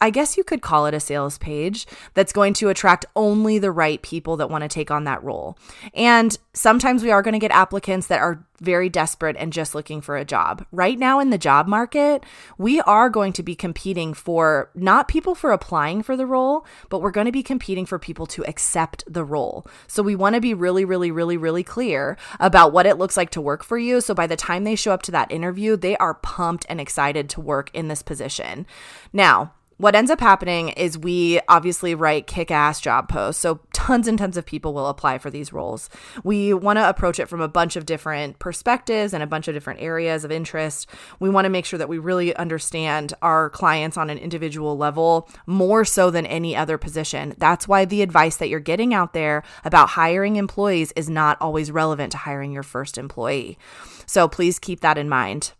I 0.00 0.10
guess 0.10 0.36
you 0.36 0.44
could 0.44 0.62
call 0.62 0.86
it 0.86 0.94
a 0.94 1.00
sales 1.00 1.38
page 1.38 1.86
that's 2.14 2.32
going 2.32 2.54
to 2.54 2.68
attract 2.68 3.06
only 3.16 3.58
the 3.58 3.72
right 3.72 4.00
people 4.02 4.36
that 4.38 4.50
want 4.50 4.62
to 4.62 4.68
take 4.68 4.90
on 4.90 5.04
that 5.04 5.22
role. 5.22 5.58
And 5.94 6.36
sometimes 6.52 7.02
we 7.02 7.10
are 7.10 7.22
going 7.22 7.32
to 7.32 7.38
get 7.38 7.50
applicants 7.50 8.06
that 8.08 8.20
are 8.20 8.44
very 8.60 8.88
desperate 8.88 9.36
and 9.38 9.52
just 9.52 9.74
looking 9.74 10.00
for 10.00 10.16
a 10.16 10.24
job. 10.24 10.64
Right 10.72 10.98
now 10.98 11.20
in 11.20 11.30
the 11.30 11.38
job 11.38 11.68
market, 11.68 12.24
we 12.56 12.80
are 12.80 13.08
going 13.08 13.32
to 13.34 13.42
be 13.42 13.54
competing 13.54 14.14
for 14.14 14.70
not 14.74 15.08
people 15.08 15.34
for 15.34 15.52
applying 15.52 16.02
for 16.02 16.16
the 16.16 16.26
role, 16.26 16.66
but 16.88 17.00
we're 17.00 17.12
going 17.12 17.26
to 17.26 17.32
be 17.32 17.42
competing 17.42 17.86
for 17.86 17.98
people 17.98 18.26
to 18.26 18.44
accept 18.46 19.04
the 19.06 19.24
role. 19.24 19.66
So 19.86 20.02
we 20.02 20.16
want 20.16 20.34
to 20.34 20.40
be 20.40 20.54
really, 20.54 20.84
really, 20.84 21.10
really, 21.10 21.36
really 21.36 21.62
clear 21.62 22.16
about 22.40 22.72
what 22.72 22.86
it 22.86 22.98
looks 22.98 23.16
like 23.16 23.30
to 23.30 23.40
work 23.40 23.62
for 23.62 23.78
you. 23.78 24.00
So 24.00 24.12
by 24.12 24.26
the 24.26 24.36
time 24.36 24.64
they 24.64 24.74
show 24.74 24.92
up 24.92 25.02
to 25.02 25.12
that 25.12 25.30
interview, 25.30 25.76
they 25.76 25.96
are 25.98 26.14
pumped 26.14 26.66
and 26.68 26.80
excited 26.80 27.28
to 27.30 27.40
work 27.40 27.70
in 27.72 27.88
this 27.88 28.02
position. 28.02 28.66
Now, 29.12 29.52
what 29.78 29.94
ends 29.94 30.10
up 30.10 30.20
happening 30.20 30.70
is 30.70 30.98
we 30.98 31.40
obviously 31.48 31.94
write 31.94 32.26
kick 32.26 32.50
ass 32.50 32.80
job 32.80 33.08
posts. 33.08 33.40
So 33.40 33.60
tons 33.72 34.08
and 34.08 34.18
tons 34.18 34.36
of 34.36 34.44
people 34.44 34.74
will 34.74 34.88
apply 34.88 35.18
for 35.18 35.30
these 35.30 35.52
roles. 35.52 35.88
We 36.24 36.52
want 36.52 36.78
to 36.78 36.88
approach 36.88 37.20
it 37.20 37.28
from 37.28 37.40
a 37.40 37.48
bunch 37.48 37.76
of 37.76 37.86
different 37.86 38.40
perspectives 38.40 39.14
and 39.14 39.22
a 39.22 39.26
bunch 39.26 39.46
of 39.46 39.54
different 39.54 39.80
areas 39.80 40.24
of 40.24 40.32
interest. 40.32 40.88
We 41.20 41.30
want 41.30 41.44
to 41.44 41.50
make 41.50 41.64
sure 41.64 41.78
that 41.78 41.88
we 41.88 41.98
really 41.98 42.34
understand 42.34 43.14
our 43.22 43.50
clients 43.50 43.96
on 43.96 44.10
an 44.10 44.18
individual 44.18 44.76
level 44.76 45.28
more 45.46 45.84
so 45.84 46.10
than 46.10 46.26
any 46.26 46.56
other 46.56 46.76
position. 46.76 47.34
That's 47.38 47.68
why 47.68 47.84
the 47.84 48.02
advice 48.02 48.36
that 48.38 48.48
you're 48.48 48.60
getting 48.60 48.92
out 48.92 49.12
there 49.12 49.44
about 49.64 49.90
hiring 49.90 50.36
employees 50.36 50.92
is 50.96 51.08
not 51.08 51.38
always 51.40 51.70
relevant 51.70 52.12
to 52.12 52.18
hiring 52.18 52.50
your 52.50 52.64
first 52.64 52.98
employee. 52.98 53.56
So 54.06 54.26
please 54.26 54.58
keep 54.58 54.80
that 54.80 54.98
in 54.98 55.08
mind 55.08 55.52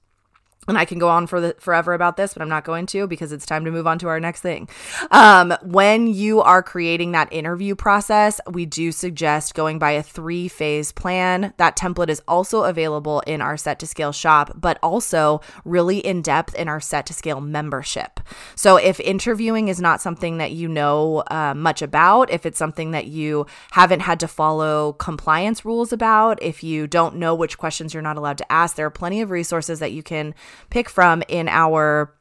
and 0.69 0.79
I 0.79 0.85
can 0.85 0.99
go 0.99 1.09
on 1.09 1.27
for 1.27 1.41
the, 1.41 1.57
forever 1.59 1.95
about 1.95 2.17
this, 2.17 2.35
but 2.35 2.43
I'm 2.43 2.49
not 2.49 2.65
going 2.65 2.87
to 2.87 3.07
because 3.07 3.33
it's 3.33 3.47
time 3.47 3.65
to 3.65 3.71
move 3.71 3.87
on 3.87 3.99
to 4.01 4.09
our 4.09 4.21
next 4.21 4.43
thing. 4.43 4.69
Um, 5.11 5.55
when 5.63 6.07
you 6.07 6.41
are 6.43 6.63
creating 6.63 7.13
that 7.13 7.33
interview 7.33 7.75
process, 7.75 8.41
we 8.51 8.67
do 8.67 8.93
suggest 8.93 9.55
going 9.55 9.79
by 9.79 9.93
a 9.93 10.03
three 10.03 10.47
phase 10.47 10.93
plan. 10.93 11.55
That 11.57 11.77
template 11.77 12.11
is 12.11 12.23
also 12.29 12.65
available 12.65 13.21
in 13.21 13.41
our 13.41 13.57
Set 13.57 13.79
to 13.81 13.87
Scale 13.87 14.13
shop, 14.13 14.53
but 14.55 14.79
also 14.83 15.41
really 15.65 15.99
in 15.99 16.23
depth 16.23 16.55
in 16.55 16.69
our 16.69 16.81
Set 16.81 17.07
to 17.07 17.15
Scale 17.15 17.41
membership. 17.41 18.21
So 18.55 18.77
if 18.77 19.01
interviewing 19.01 19.69
is 19.69 19.81
not 19.81 20.01
something 20.01 20.39
that 20.39 20.53
you 20.53 20.69
know 20.69 21.25
uh, 21.31 21.55
much 21.55 21.83
about, 21.83 22.31
if 22.31 22.45
it's 22.45 22.59
something 22.59 22.91
that 22.91 23.07
you 23.07 23.47
haven't 23.71 24.01
had 24.01 24.21
to 24.21 24.29
follow 24.29 24.93
compliance 24.95 25.65
rules 25.65 25.93
about, 25.93 26.43
if 26.43 26.63
you 26.63 26.87
don't 26.87 27.17
know 27.17 27.35
which 27.35 27.57
questions 27.57 27.95
you're 27.95 28.03
not 28.03 28.17
allowed 28.17 28.39
to 28.39 28.53
ask, 28.53 28.77
there 28.77 28.87
are 28.87 28.91
plenty 28.91 29.21
of 29.23 29.31
resources 29.31 29.79
that 29.79 29.93
you 29.93 30.03
can 30.03 30.35
pick 30.71 30.89
from 30.89 31.23
in 31.29 31.49
our 31.49 32.15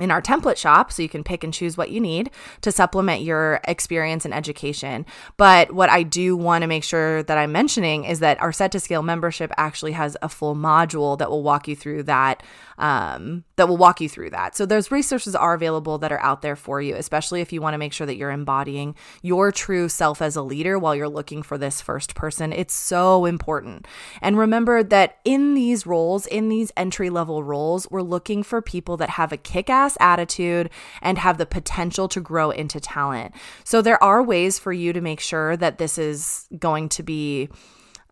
in 0.00 0.10
our 0.10 0.22
template 0.22 0.56
shop 0.56 0.92
so 0.92 1.02
you 1.02 1.08
can 1.08 1.24
pick 1.24 1.42
and 1.42 1.52
choose 1.52 1.76
what 1.76 1.90
you 1.90 2.00
need 2.00 2.30
to 2.60 2.70
supplement 2.72 3.22
your 3.22 3.60
experience 3.64 4.24
and 4.24 4.32
education. 4.32 5.04
But 5.36 5.72
what 5.72 5.90
I 5.90 6.02
do 6.02 6.36
want 6.36 6.62
to 6.62 6.68
make 6.68 6.84
sure 6.84 7.22
that 7.24 7.38
I'm 7.38 7.52
mentioning 7.52 8.04
is 8.04 8.20
that 8.20 8.40
our 8.40 8.52
set 8.52 8.72
to 8.72 8.80
scale 8.80 9.02
membership 9.02 9.50
actually 9.56 9.92
has 9.92 10.16
a 10.22 10.28
full 10.28 10.54
module 10.54 11.18
that 11.18 11.30
will 11.30 11.42
walk 11.42 11.68
you 11.68 11.76
through 11.76 12.04
that 12.04 12.42
um, 12.78 13.44
that 13.56 13.68
will 13.68 13.76
walk 13.76 14.00
you 14.00 14.08
through 14.08 14.30
that. 14.30 14.56
So 14.56 14.64
those 14.64 14.90
resources 14.90 15.34
are 15.34 15.54
available 15.54 15.98
that 15.98 16.12
are 16.12 16.20
out 16.20 16.42
there 16.42 16.56
for 16.56 16.80
you, 16.80 16.94
especially 16.94 17.40
if 17.40 17.52
you 17.52 17.60
want 17.60 17.74
to 17.74 17.78
make 17.78 17.92
sure 17.92 18.06
that 18.06 18.16
you're 18.16 18.30
embodying 18.30 18.94
your 19.22 19.52
true 19.52 19.88
self 19.88 20.22
as 20.22 20.36
a 20.36 20.42
leader 20.42 20.78
while 20.78 20.94
you're 20.94 21.08
looking 21.08 21.42
for 21.42 21.58
this 21.58 21.80
first 21.80 22.14
person. 22.14 22.52
It's 22.52 22.74
so 22.74 23.24
important. 23.24 23.86
And 24.22 24.38
remember 24.38 24.82
that 24.84 25.18
in 25.24 25.54
these 25.54 25.86
roles, 25.86 26.26
in 26.26 26.48
these 26.48 26.72
entry 26.76 27.10
level 27.10 27.42
roles, 27.42 27.90
we're 27.90 28.02
looking 28.02 28.42
for 28.42 28.62
people 28.62 28.96
that 28.98 29.10
have 29.10 29.32
a 29.32 29.36
kick 29.36 29.68
ass 29.68 29.96
attitude 30.00 30.70
and 31.02 31.18
have 31.18 31.38
the 31.38 31.46
potential 31.46 32.08
to 32.08 32.20
grow 32.20 32.50
into 32.50 32.78
talent. 32.78 33.34
So 33.64 33.82
there 33.82 34.02
are 34.02 34.22
ways 34.22 34.58
for 34.58 34.72
you 34.72 34.92
to 34.92 35.00
make 35.00 35.20
sure 35.20 35.56
that 35.56 35.78
this 35.78 35.98
is 35.98 36.46
going 36.58 36.88
to 36.90 37.02
be 37.02 37.48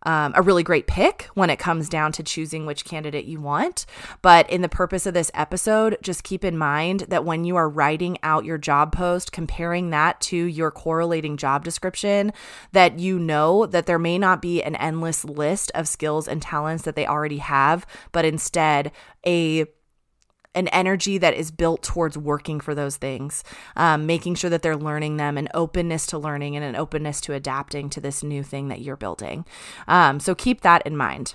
um, 0.07 0.33
a 0.37 0.41
really 0.41 0.63
great 0.63 0.87
pick 0.87 1.29
when 1.35 1.51
it 1.51 1.59
comes 1.59 1.89
down 1.89 2.13
to 2.13 2.23
choosing 2.23 2.65
which 2.65 2.85
candidate 2.85 3.27
you 3.27 3.41
want. 3.41 3.85
But 4.23 4.49
in 4.49 4.63
the 4.63 4.69
purpose 4.69 5.05
of 5.05 5.15
this 5.15 5.33
episode, 5.35 5.99
just 6.01 6.23
keep 6.25 6.45
in 6.45 6.57
mind 6.57 7.01
that 7.09 7.25
when 7.25 7.45
you 7.45 7.57
are 7.57 7.69
writing 7.69 8.17
out 8.23 8.45
your 8.45 8.57
job 8.57 8.93
post, 8.93 9.33
comparing 9.33 9.91
that 9.91 10.21
to 10.23 10.37
your 10.37 10.71
correlating 10.71 11.37
job 11.37 11.65
description, 11.65 12.33
that 12.73 13.01
you 13.01 13.19
know 13.19 13.67
that 13.67 13.87
there 13.87 13.99
may 13.99 14.17
not 14.17 14.41
be 14.41 14.63
an 14.63 14.77
endless 14.77 15.25
list 15.25 15.73
of 15.75 15.89
skills 15.89 16.29
and 16.29 16.41
talents 16.41 16.85
that 16.85 16.95
they 16.95 17.07
already 17.07 17.39
have, 17.39 17.85
but 18.13 18.25
instead 18.25 18.93
a 19.27 19.67
an 20.57 20.69
energy 20.69 21.19
that 21.19 21.35
is 21.35 21.53
built 21.53 21.83
towards 21.83 22.19
working 22.19 22.59
for 22.59 22.75
those 22.75 22.97
things, 22.97 23.45
um, 23.77 24.07
making 24.07 24.35
sure 24.35 24.51
that 24.51 24.63
they're 24.63 24.77
learning 24.77 25.19
them, 25.19 25.39
an 25.39 25.49
openness 25.55 26.07
to 26.07 26.19
learning 26.19 26.57
and 26.57 26.65
an 26.65 26.75
openness 26.75 27.21
to 27.21 27.35
adapting 27.35 27.91
to 27.91 28.01
this 28.01 28.23
new 28.23 28.43
thing 28.43 28.69
that 28.69 28.81
you're 28.81 28.97
building. 28.97 29.45
Um, 29.87 30.19
so 30.19 30.35
keep 30.35 30.63
that 30.63 30.85
in 30.87 30.97
mind. 30.97 31.35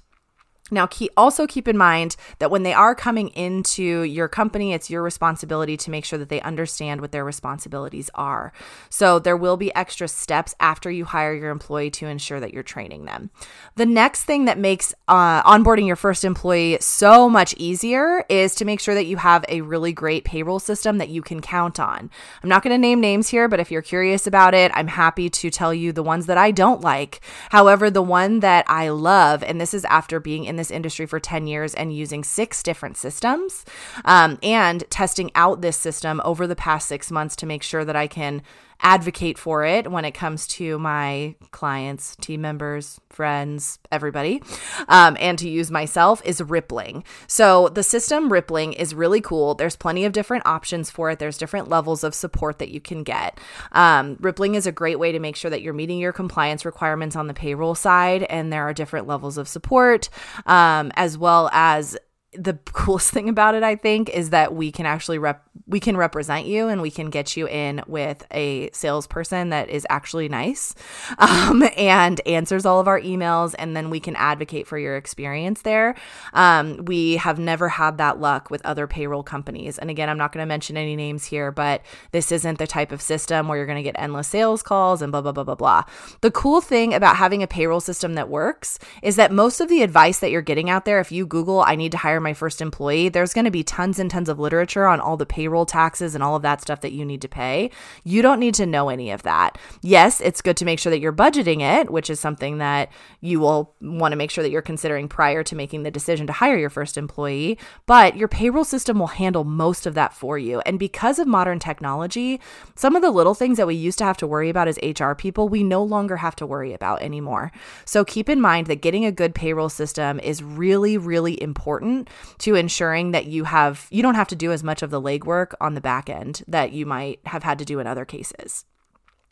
Now, 0.71 0.87
keep, 0.87 1.11
also 1.17 1.45
keep 1.45 1.67
in 1.67 1.77
mind 1.77 2.15
that 2.39 2.49
when 2.49 2.63
they 2.63 2.73
are 2.73 2.95
coming 2.95 3.27
into 3.29 4.03
your 4.03 4.27
company, 4.27 4.73
it's 4.73 4.89
your 4.89 5.03
responsibility 5.03 5.75
to 5.77 5.91
make 5.91 6.05
sure 6.05 6.17
that 6.17 6.29
they 6.29 6.41
understand 6.41 7.01
what 7.01 7.11
their 7.11 7.25
responsibilities 7.25 8.09
are. 8.15 8.53
So, 8.89 9.19
there 9.19 9.37
will 9.37 9.57
be 9.57 9.75
extra 9.75 10.07
steps 10.07 10.55
after 10.59 10.89
you 10.89 11.05
hire 11.05 11.33
your 11.33 11.51
employee 11.51 11.91
to 11.91 12.07
ensure 12.07 12.39
that 12.39 12.53
you're 12.53 12.63
training 12.63 13.05
them. 13.05 13.31
The 13.75 13.85
next 13.85 14.23
thing 14.23 14.45
that 14.45 14.57
makes 14.57 14.93
uh, 15.07 15.43
onboarding 15.43 15.85
your 15.85 15.95
first 15.97 16.23
employee 16.23 16.77
so 16.79 17.29
much 17.29 17.53
easier 17.57 18.23
is 18.29 18.55
to 18.55 18.65
make 18.65 18.79
sure 18.79 18.95
that 18.95 19.05
you 19.05 19.17
have 19.17 19.43
a 19.49 19.61
really 19.61 19.91
great 19.91 20.23
payroll 20.23 20.59
system 20.59 20.97
that 20.99 21.09
you 21.09 21.21
can 21.21 21.41
count 21.41 21.79
on. 21.79 22.09
I'm 22.41 22.49
not 22.49 22.63
going 22.63 22.73
to 22.73 22.77
name 22.77 23.01
names 23.01 23.27
here, 23.27 23.47
but 23.47 23.59
if 23.59 23.71
you're 23.71 23.81
curious 23.81 24.25
about 24.25 24.53
it, 24.53 24.71
I'm 24.73 24.87
happy 24.87 25.29
to 25.29 25.49
tell 25.49 25.73
you 25.73 25.91
the 25.91 26.03
ones 26.03 26.27
that 26.27 26.37
I 26.37 26.51
don't 26.51 26.81
like. 26.81 27.19
However, 27.49 27.89
the 27.89 28.01
one 28.01 28.39
that 28.39 28.65
I 28.67 28.89
love, 28.89 29.43
and 29.43 29.59
this 29.59 29.73
is 29.73 29.85
after 29.85 30.19
being 30.19 30.45
in 30.45 30.60
this 30.61 30.71
industry 30.71 31.07
for 31.07 31.19
10 31.19 31.47
years 31.47 31.73
and 31.73 31.91
using 31.91 32.23
six 32.23 32.61
different 32.61 32.95
systems 32.95 33.65
um, 34.05 34.37
and 34.43 34.83
testing 34.91 35.31
out 35.33 35.61
this 35.61 35.75
system 35.75 36.21
over 36.23 36.45
the 36.45 36.55
past 36.55 36.87
six 36.87 37.09
months 37.09 37.35
to 37.35 37.47
make 37.47 37.63
sure 37.63 37.83
that 37.83 37.95
I 37.95 38.05
can 38.05 38.43
advocate 38.81 39.37
for 39.37 39.63
it 39.65 39.91
when 39.91 40.05
it 40.05 40.11
comes 40.11 40.47
to 40.47 40.79
my 40.79 41.35
clients, 41.51 42.15
team 42.17 42.41
members, 42.41 42.99
friends, 43.09 43.79
everybody, 43.91 44.41
um, 44.87 45.15
and 45.19 45.37
to 45.39 45.49
use 45.49 45.69
myself 45.69 46.21
is 46.25 46.41
Rippling. 46.41 47.03
So 47.27 47.69
the 47.69 47.83
system 47.83 48.31
Rippling 48.31 48.73
is 48.73 48.95
really 48.95 49.21
cool. 49.21 49.53
There's 49.55 49.75
plenty 49.75 50.05
of 50.05 50.13
different 50.13 50.45
options 50.45 50.89
for 50.89 51.09
it. 51.11 51.19
There's 51.19 51.37
different 51.37 51.69
levels 51.69 52.03
of 52.03 52.15
support 52.15 52.59
that 52.59 52.69
you 52.69 52.81
can 52.81 53.03
get. 53.03 53.39
Um, 53.71 54.17
Rippling 54.19 54.55
is 54.55 54.65
a 54.65 54.71
great 54.71 54.99
way 54.99 55.11
to 55.11 55.19
make 55.19 55.35
sure 55.35 55.51
that 55.51 55.61
you're 55.61 55.73
meeting 55.73 55.99
your 55.99 56.13
compliance 56.13 56.65
requirements 56.65 57.15
on 57.15 57.27
the 57.27 57.33
payroll 57.33 57.75
side, 57.75 58.23
and 58.23 58.51
there 58.51 58.63
are 58.63 58.73
different 58.73 59.07
levels 59.07 59.37
of 59.37 59.47
support, 59.47 60.09
um, 60.45 60.91
as 60.95 61.17
well 61.17 61.49
as 61.53 61.97
the 62.33 62.53
coolest 62.73 63.11
thing 63.11 63.29
about 63.29 63.55
it 63.55 63.63
i 63.63 63.75
think 63.75 64.09
is 64.09 64.29
that 64.29 64.53
we 64.53 64.71
can 64.71 64.85
actually 64.85 65.17
rep 65.17 65.43
we 65.67 65.79
can 65.79 65.95
represent 65.97 66.45
you 66.45 66.67
and 66.67 66.81
we 66.81 66.91
can 66.91 67.09
get 67.09 67.35
you 67.37 67.47
in 67.47 67.81
with 67.87 68.25
a 68.31 68.69
salesperson 68.71 69.49
that 69.49 69.69
is 69.69 69.85
actually 69.89 70.27
nice 70.27 70.75
um, 71.17 71.63
and 71.77 72.21
answers 72.27 72.65
all 72.65 72.79
of 72.79 72.87
our 72.87 72.99
emails 72.99 73.55
and 73.57 73.75
then 73.75 73.89
we 73.89 73.99
can 73.99 74.15
advocate 74.15 74.67
for 74.67 74.77
your 74.77 74.97
experience 74.97 75.61
there. 75.61 75.95
Um, 76.33 76.85
we 76.85 77.17
have 77.17 77.39
never 77.39 77.69
had 77.69 77.97
that 77.97 78.19
luck 78.19 78.49
with 78.49 78.65
other 78.65 78.87
payroll 78.87 79.23
companies. 79.23 79.77
And 79.77 79.89
again 79.89 80.09
i'm 80.09 80.17
not 80.17 80.31
going 80.31 80.43
to 80.43 80.47
mention 80.47 80.77
any 80.77 80.95
names 80.95 81.25
here 81.25 81.51
but 81.51 81.81
this 82.11 82.31
isn't 82.31 82.59
the 82.59 82.67
type 82.67 82.91
of 82.91 83.01
system 83.01 83.47
where 83.47 83.57
you're 83.57 83.65
going 83.65 83.77
to 83.77 83.83
get 83.83 83.95
endless 83.97 84.27
sales 84.27 84.61
calls 84.61 85.01
and 85.01 85.11
blah 85.11 85.21
blah 85.21 85.31
blah 85.31 85.43
blah 85.43 85.55
blah. 85.55 85.83
The 86.21 86.31
cool 86.31 86.61
thing 86.61 86.93
about 86.93 87.17
having 87.17 87.43
a 87.43 87.47
payroll 87.47 87.81
system 87.81 88.15
that 88.15 88.29
works 88.29 88.79
is 89.01 89.15
that 89.15 89.31
most 89.31 89.61
of 89.61 89.69
the 89.69 89.81
advice 89.81 90.19
that 90.19 90.31
you're 90.31 90.41
getting 90.41 90.69
out 90.69 90.85
there 90.85 90.99
if 90.99 91.11
you 91.11 91.25
google 91.25 91.61
i 91.61 91.75
need 91.75 91.91
to 91.91 91.97
hire 91.97 92.20
my 92.21 92.33
first 92.33 92.61
employee, 92.61 93.09
there's 93.09 93.33
going 93.33 93.45
to 93.45 93.51
be 93.51 93.63
tons 93.63 93.99
and 93.99 94.09
tons 94.09 94.29
of 94.29 94.39
literature 94.39 94.87
on 94.87 94.99
all 94.99 95.17
the 95.17 95.25
payroll 95.25 95.65
taxes 95.65 96.15
and 96.15 96.23
all 96.23 96.35
of 96.35 96.41
that 96.41 96.61
stuff 96.61 96.81
that 96.81 96.91
you 96.91 97.05
need 97.05 97.21
to 97.21 97.27
pay. 97.27 97.69
You 98.03 98.21
don't 98.21 98.39
need 98.39 98.53
to 98.55 98.65
know 98.65 98.89
any 98.89 99.11
of 99.11 99.23
that. 99.23 99.57
Yes, 99.81 100.21
it's 100.21 100.41
good 100.41 100.57
to 100.57 100.65
make 100.65 100.79
sure 100.79 100.89
that 100.89 100.99
you're 100.99 101.13
budgeting 101.13 101.61
it, 101.61 101.89
which 101.89 102.09
is 102.09 102.19
something 102.19 102.59
that 102.59 102.91
you 103.19 103.39
will 103.39 103.75
want 103.81 104.11
to 104.11 104.15
make 104.15 104.31
sure 104.31 104.43
that 104.43 104.51
you're 104.51 104.61
considering 104.61 105.07
prior 105.07 105.43
to 105.43 105.55
making 105.55 105.83
the 105.83 105.91
decision 105.91 106.27
to 106.27 106.33
hire 106.33 106.57
your 106.57 106.69
first 106.69 106.97
employee, 106.97 107.57
but 107.85 108.15
your 108.15 108.27
payroll 108.27 108.63
system 108.63 108.99
will 108.99 109.07
handle 109.07 109.43
most 109.43 109.85
of 109.85 109.93
that 109.95 110.13
for 110.13 110.37
you. 110.37 110.61
And 110.65 110.79
because 110.79 111.19
of 111.19 111.27
modern 111.27 111.59
technology, 111.59 112.39
some 112.75 112.95
of 112.95 113.01
the 113.01 113.11
little 113.11 113.33
things 113.33 113.57
that 113.57 113.67
we 113.67 113.75
used 113.75 113.97
to 113.99 114.05
have 114.05 114.17
to 114.17 114.27
worry 114.27 114.49
about 114.49 114.67
as 114.67 114.79
HR 114.81 115.13
people, 115.13 115.49
we 115.49 115.63
no 115.63 115.83
longer 115.83 116.17
have 116.17 116.35
to 116.37 116.45
worry 116.45 116.73
about 116.73 117.01
anymore. 117.01 117.51
So 117.85 118.05
keep 118.05 118.29
in 118.29 118.41
mind 118.41 118.67
that 118.67 118.81
getting 118.81 119.05
a 119.05 119.11
good 119.11 119.35
payroll 119.35 119.69
system 119.69 120.19
is 120.19 120.43
really, 120.43 120.97
really 120.97 121.41
important 121.41 122.09
to 122.39 122.55
ensuring 122.55 123.11
that 123.11 123.25
you 123.25 123.43
have 123.43 123.87
you 123.89 124.01
don't 124.01 124.15
have 124.15 124.27
to 124.27 124.35
do 124.35 124.51
as 124.51 124.63
much 124.63 124.81
of 124.81 124.89
the 124.89 125.01
legwork 125.01 125.53
on 125.59 125.73
the 125.73 125.81
back 125.81 126.09
end 126.09 126.43
that 126.47 126.71
you 126.71 126.85
might 126.85 127.19
have 127.25 127.43
had 127.43 127.59
to 127.59 127.65
do 127.65 127.79
in 127.79 127.87
other 127.87 128.05
cases 128.05 128.65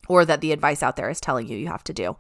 or 0.10 0.26
that 0.26 0.42
the 0.42 0.52
advice 0.52 0.84
out 0.84 0.98
there 0.98 1.10
is 1.10 1.22
telling 1.22 1.48
you 1.48 1.56
you 1.56 1.68
have 1.68 1.84
to 1.86 1.94
do. 1.94 2.18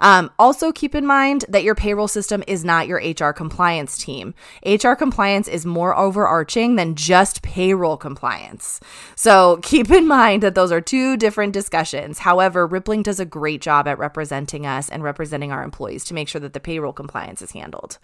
Um, 0.00 0.30
also, 0.38 0.72
keep 0.72 0.94
in 0.94 1.04
mind 1.04 1.44
that 1.48 1.64
your 1.64 1.74
payroll 1.74 2.08
system 2.08 2.42
is 2.46 2.64
not 2.64 2.86
your 2.86 2.98
HR 2.98 3.32
compliance 3.32 3.98
team. 3.98 4.32
HR 4.64 4.92
compliance 4.94 5.48
is 5.48 5.66
more 5.66 5.94
overarching 5.98 6.76
than 6.76 6.94
just 6.94 7.42
payroll 7.42 7.96
compliance. 7.96 8.80
So 9.16 9.58
keep 9.62 9.90
in 9.90 10.06
mind 10.06 10.42
that 10.42 10.54
those 10.54 10.72
are 10.72 10.80
two 10.80 11.16
different 11.16 11.52
discussions. 11.52 12.20
However, 12.20 12.66
Rippling 12.66 13.02
does 13.02 13.20
a 13.20 13.24
great 13.24 13.60
job 13.60 13.88
at 13.88 13.98
representing 13.98 14.66
us 14.66 14.88
and 14.88 15.02
representing 15.02 15.52
our 15.52 15.62
employees 15.62 16.04
to 16.04 16.14
make 16.14 16.28
sure 16.28 16.40
that 16.40 16.52
the 16.52 16.60
payroll 16.60 16.92
compliance 16.92 17.42
is 17.42 17.50
handled. 17.50 17.98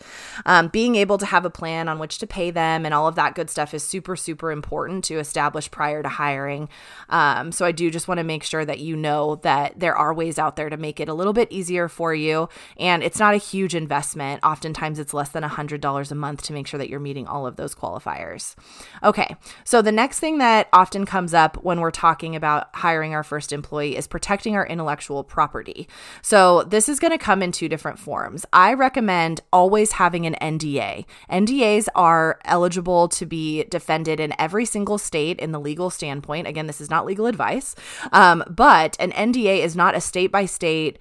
Um, 0.45 0.69
being 0.69 0.97
able 0.97 1.19
to 1.19 1.27
have 1.27 1.45
a 1.45 1.51
plan 1.51 1.89
on 1.89 1.99
which 1.99 2.19
to 2.19 2.27
pay 2.27 2.51
them 2.51 2.85
and 2.85 2.93
all 2.93 3.07
of 3.07 3.15
that 3.15 3.37
good 3.37 3.49
stuff 3.49 3.73
is 3.73 3.85
super, 3.85 4.17
super 4.17 4.51
important 4.51 5.05
to 5.05 5.19
establish 5.19 5.71
prior 5.71 6.03
to 6.03 6.09
hiring. 6.09 6.69
Um, 7.09 7.53
so 7.53 7.65
I 7.65 7.73
do 7.73 7.91
just 7.91 8.09
want 8.09 8.19
to 8.19 8.25
make 8.25 8.43
sure 8.43 8.65
that 8.65 8.81
you 8.81 8.97
know 8.97 9.28
that 9.37 9.79
there 9.79 9.97
are 9.97 10.13
ways 10.13 10.39
out 10.39 10.57
there 10.57 10.71
to 10.71 10.77
make 10.77 11.01
it 11.01 11.09
a 11.09 11.15
little 11.15 11.33
bit 11.33 11.51
easier 11.51 11.89
for 11.89 12.15
you. 12.15 12.49
And 12.77 13.03
it's 13.03 13.19
not 13.19 13.35
a 13.35 13.39
huge 13.39 13.75
investment. 13.75 14.43
Oftentimes, 14.43 14.99
it's 14.99 15.15
less 15.15 15.31
than 15.31 15.43
$100 15.43 16.11
a 16.11 16.15
month 16.15 16.43
to 16.43 16.53
make 16.53 16.67
sure 16.67 16.79
that 16.79 16.89
you're 16.89 17.01
meeting 17.01 17.27
all 17.27 17.47
of 17.47 17.57
those 17.57 17.75
qualifiers. 17.75 18.55
Okay, 19.03 19.37
so 19.65 19.83
the 19.83 19.93
next 19.93 20.21
thing 20.21 20.39
that 20.39 20.69
often 20.73 21.07
comes 21.07 21.35
up 21.35 21.63
when 21.65 21.81
we're 21.81 21.91
talking 21.91 22.35
about 22.37 22.75
hiring 22.75 23.15
our 23.15 23.23
first 23.23 23.53
employee 23.53 23.97
is 23.97 24.07
protecting 24.07 24.55
our 24.57 24.67
intellectual 24.67 25.25
property. 25.25 25.89
So 26.23 26.63
this 26.65 26.89
is 26.89 26.99
going 26.99 27.13
to 27.13 27.19
come 27.19 27.43
in 27.43 27.53
two 27.53 27.69
different 27.69 27.99
forms. 27.99 28.45
I 28.53 28.75
recommend 28.75 29.41
always 29.53 29.93
having 29.93 30.27
an 30.27 30.37
NDA. 30.41 31.05
NDAs 31.31 31.89
are 31.95 32.39
eligible 32.45 33.09
to 33.09 33.27
be 33.27 33.65
defended 33.65 34.21
in 34.21 34.35
every 34.39 34.65
single 34.65 34.99
state 34.99 35.39
in 35.39 35.53
the 35.53 35.61
legal 35.61 35.91
standpoint. 35.91 36.47
Again, 36.47 36.67
this 36.67 36.81
is 36.81 36.91
not 36.91 37.07
legal 37.07 37.27
advice, 37.27 37.75
um, 38.13 38.45
but 38.49 38.97
an 39.01 39.13
NDA 39.19 39.59
is 39.59 39.77
not 39.77 39.95
a 39.95 40.01
state 40.01 40.33
by 40.33 40.47
state 40.47 40.99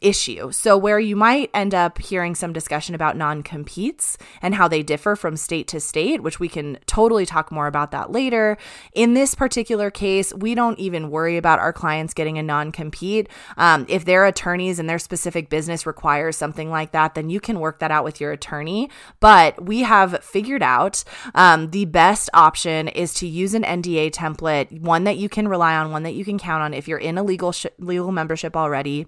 issue. 0.00 0.50
So, 0.52 0.76
where 0.76 0.98
you 0.98 1.14
might 1.14 1.50
end 1.54 1.74
up 1.74 1.98
hearing 1.98 2.34
some 2.34 2.52
discussion 2.52 2.94
about 2.94 3.16
non 3.16 3.42
competes 3.42 4.18
and 4.42 4.54
how 4.54 4.68
they 4.68 4.82
differ 4.82 5.14
from 5.14 5.36
state 5.36 5.68
to 5.68 5.80
state, 5.80 6.22
which 6.22 6.40
we 6.40 6.48
can 6.48 6.78
totally 6.86 7.26
talk 7.26 7.52
more 7.52 7.66
about 7.66 7.90
that 7.92 8.10
later. 8.10 8.56
In 8.92 9.14
this 9.14 9.34
particular 9.34 9.90
case, 9.90 10.32
we 10.34 10.54
don't 10.54 10.78
even 10.78 11.10
worry 11.10 11.36
about 11.36 11.58
our 11.58 11.72
clients 11.72 12.14
getting 12.14 12.38
a 12.38 12.42
non 12.42 12.72
compete. 12.72 13.28
Um, 13.56 13.86
if 13.88 14.04
their 14.04 14.24
attorneys 14.24 14.78
and 14.78 14.88
their 14.88 14.98
specific 14.98 15.50
business 15.50 15.86
requires 15.86 16.36
something 16.36 16.70
like 16.70 16.92
that, 16.92 17.14
then 17.14 17.30
you 17.30 17.40
can 17.40 17.60
work 17.60 17.78
that 17.80 17.90
out 17.90 18.04
with 18.04 18.20
your 18.20 18.32
attorney. 18.32 18.90
But 19.20 19.64
we 19.64 19.80
have 19.80 20.24
figured 20.24 20.62
out 20.62 21.04
um, 21.34 21.70
the 21.70 21.84
best 21.84 22.30
option 22.34 22.88
is 22.88 23.14
to 23.14 23.26
use 23.26 23.54
an 23.54 23.62
NDA 23.62 24.10
template, 24.10 24.80
one 24.80 25.04
that 25.04 25.16
you 25.16 25.28
can 25.28 25.48
rely 25.48 25.76
on, 25.76 25.90
one 25.90 26.02
that 26.02 26.14
you 26.14 26.24
can 26.24 26.38
count 26.38 26.62
on 26.62 26.74
if 26.74 26.88
you're 26.88 26.98
in 27.08 27.18
a 27.18 27.22
legal 27.22 27.52
sh- 27.52 27.66
legal 27.78 28.12
membership 28.12 28.56
already 28.56 29.06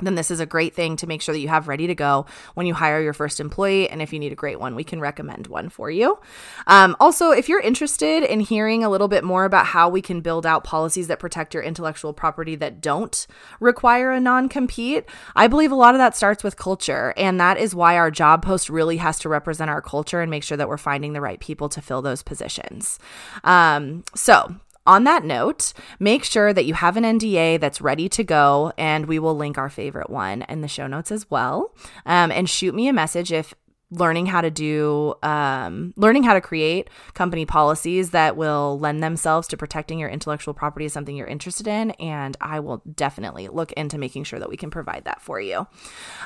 then 0.00 0.14
this 0.14 0.30
is 0.30 0.40
a 0.40 0.46
great 0.46 0.74
thing 0.74 0.96
to 0.96 1.06
make 1.06 1.22
sure 1.22 1.32
that 1.32 1.40
you 1.40 1.48
have 1.48 1.68
ready 1.68 1.86
to 1.86 1.94
go 1.94 2.26
when 2.54 2.66
you 2.66 2.74
hire 2.74 3.00
your 3.00 3.12
first 3.12 3.40
employee. 3.40 3.88
And 3.88 4.02
if 4.02 4.12
you 4.12 4.18
need 4.18 4.32
a 4.32 4.36
great 4.36 4.60
one, 4.60 4.74
we 4.74 4.84
can 4.84 5.00
recommend 5.00 5.46
one 5.46 5.68
for 5.68 5.90
you. 5.90 6.18
Um, 6.66 6.96
also, 7.00 7.30
if 7.30 7.48
you're 7.48 7.60
interested 7.60 8.22
in 8.22 8.40
hearing 8.40 8.84
a 8.84 8.90
little 8.90 9.08
bit 9.08 9.24
more 9.24 9.44
about 9.44 9.66
how 9.66 9.88
we 9.88 10.02
can 10.02 10.20
build 10.20 10.44
out 10.44 10.64
policies 10.64 11.08
that 11.08 11.18
protect 11.18 11.54
your 11.54 11.62
intellectual 11.62 12.12
property 12.12 12.56
that 12.56 12.80
don't 12.80 13.26
require 13.60 14.12
a 14.12 14.20
non 14.20 14.48
compete, 14.48 15.04
I 15.34 15.46
believe 15.46 15.72
a 15.72 15.76
lot 15.76 15.94
of 15.94 15.98
that 15.98 16.16
starts 16.16 16.44
with 16.44 16.56
culture. 16.56 17.14
And 17.16 17.40
that 17.40 17.56
is 17.56 17.74
why 17.74 17.96
our 17.96 18.10
job 18.10 18.44
post 18.44 18.68
really 18.68 18.98
has 18.98 19.18
to 19.20 19.28
represent 19.28 19.70
our 19.70 19.82
culture 19.82 20.20
and 20.20 20.30
make 20.30 20.42
sure 20.42 20.58
that 20.58 20.68
we're 20.68 20.76
finding 20.76 21.14
the 21.14 21.20
right 21.20 21.40
people 21.40 21.68
to 21.70 21.80
fill 21.80 22.02
those 22.02 22.22
positions. 22.22 22.98
Um, 23.44 24.04
so, 24.14 24.56
on 24.86 25.04
that 25.04 25.24
note, 25.24 25.72
make 25.98 26.24
sure 26.24 26.52
that 26.52 26.64
you 26.64 26.74
have 26.74 26.96
an 26.96 27.04
NDA 27.04 27.60
that's 27.60 27.80
ready 27.80 28.08
to 28.10 28.24
go, 28.24 28.72
and 28.78 29.06
we 29.06 29.18
will 29.18 29.36
link 29.36 29.58
our 29.58 29.70
favorite 29.70 30.10
one 30.10 30.42
in 30.42 30.60
the 30.60 30.68
show 30.68 30.86
notes 30.86 31.10
as 31.10 31.30
well. 31.30 31.74
Um, 32.04 32.30
and 32.30 32.48
shoot 32.48 32.74
me 32.74 32.88
a 32.88 32.92
message 32.92 33.32
if 33.32 33.54
learning 33.90 34.26
how 34.26 34.40
to 34.40 34.50
do 34.50 35.14
um, 35.22 35.92
learning 35.96 36.24
how 36.24 36.34
to 36.34 36.40
create 36.40 36.90
company 37.14 37.46
policies 37.46 38.10
that 38.10 38.36
will 38.36 38.78
lend 38.80 39.02
themselves 39.02 39.46
to 39.46 39.56
protecting 39.56 39.98
your 39.98 40.08
intellectual 40.08 40.52
property 40.52 40.86
is 40.86 40.92
something 40.92 41.14
you're 41.14 41.26
interested 41.26 41.68
in 41.68 41.92
and 41.92 42.36
i 42.40 42.58
will 42.58 42.82
definitely 42.94 43.46
look 43.46 43.70
into 43.72 43.96
making 43.96 44.24
sure 44.24 44.40
that 44.40 44.48
we 44.48 44.56
can 44.56 44.70
provide 44.70 45.04
that 45.04 45.22
for 45.22 45.40
you 45.40 45.66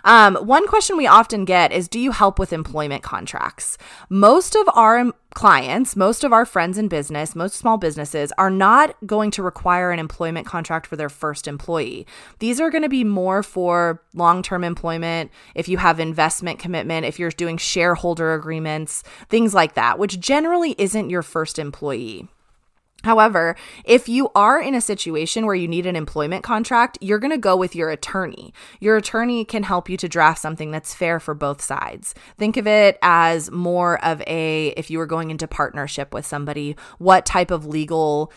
um, 0.04 0.36
one 0.36 0.66
question 0.66 0.96
we 0.96 1.06
often 1.06 1.44
get 1.44 1.70
is 1.70 1.86
do 1.86 2.00
you 2.00 2.12
help 2.12 2.38
with 2.38 2.52
employment 2.52 3.02
contracts 3.02 3.76
most 4.08 4.56
of 4.56 4.66
our 4.72 5.12
clients, 5.34 5.94
most 5.96 6.24
of 6.24 6.32
our 6.32 6.44
friends 6.44 6.76
in 6.76 6.88
business, 6.88 7.36
most 7.36 7.56
small 7.56 7.78
businesses 7.78 8.32
are 8.36 8.50
not 8.50 8.96
going 9.06 9.30
to 9.32 9.42
require 9.42 9.90
an 9.90 9.98
employment 9.98 10.46
contract 10.46 10.86
for 10.86 10.96
their 10.96 11.08
first 11.08 11.46
employee. 11.46 12.06
These 12.40 12.60
are 12.60 12.70
going 12.70 12.82
to 12.82 12.88
be 12.88 13.04
more 13.04 13.42
for 13.42 14.02
long 14.14 14.42
term 14.42 14.64
employment, 14.64 15.30
if 15.54 15.68
you 15.68 15.78
have 15.78 16.00
investment 16.00 16.58
commitment, 16.58 17.06
if 17.06 17.18
you're 17.18 17.30
doing 17.30 17.56
shareholder 17.58 18.34
agreements, 18.34 19.02
things 19.28 19.54
like 19.54 19.74
that, 19.74 19.98
which 19.98 20.20
generally 20.20 20.74
isn't 20.78 21.10
your 21.10 21.22
first 21.22 21.58
employee. 21.58 22.28
However, 23.02 23.56
if 23.84 24.08
you 24.08 24.30
are 24.34 24.60
in 24.60 24.74
a 24.74 24.80
situation 24.80 25.46
where 25.46 25.54
you 25.54 25.68
need 25.68 25.86
an 25.86 25.96
employment 25.96 26.44
contract, 26.44 26.98
you're 27.00 27.18
going 27.18 27.30
to 27.30 27.38
go 27.38 27.56
with 27.56 27.74
your 27.74 27.90
attorney. 27.90 28.52
Your 28.78 28.96
attorney 28.96 29.44
can 29.44 29.62
help 29.62 29.88
you 29.88 29.96
to 29.98 30.08
draft 30.08 30.40
something 30.40 30.70
that's 30.70 30.94
fair 30.94 31.18
for 31.18 31.34
both 31.34 31.62
sides. 31.62 32.14
Think 32.36 32.56
of 32.56 32.66
it 32.66 32.98
as 33.02 33.50
more 33.50 34.02
of 34.04 34.20
a 34.26 34.68
if 34.76 34.90
you 34.90 34.98
were 34.98 35.06
going 35.06 35.30
into 35.30 35.48
partnership 35.48 36.12
with 36.12 36.26
somebody, 36.26 36.76
what 36.98 37.24
type 37.24 37.50
of 37.50 37.66
legal 37.66 38.32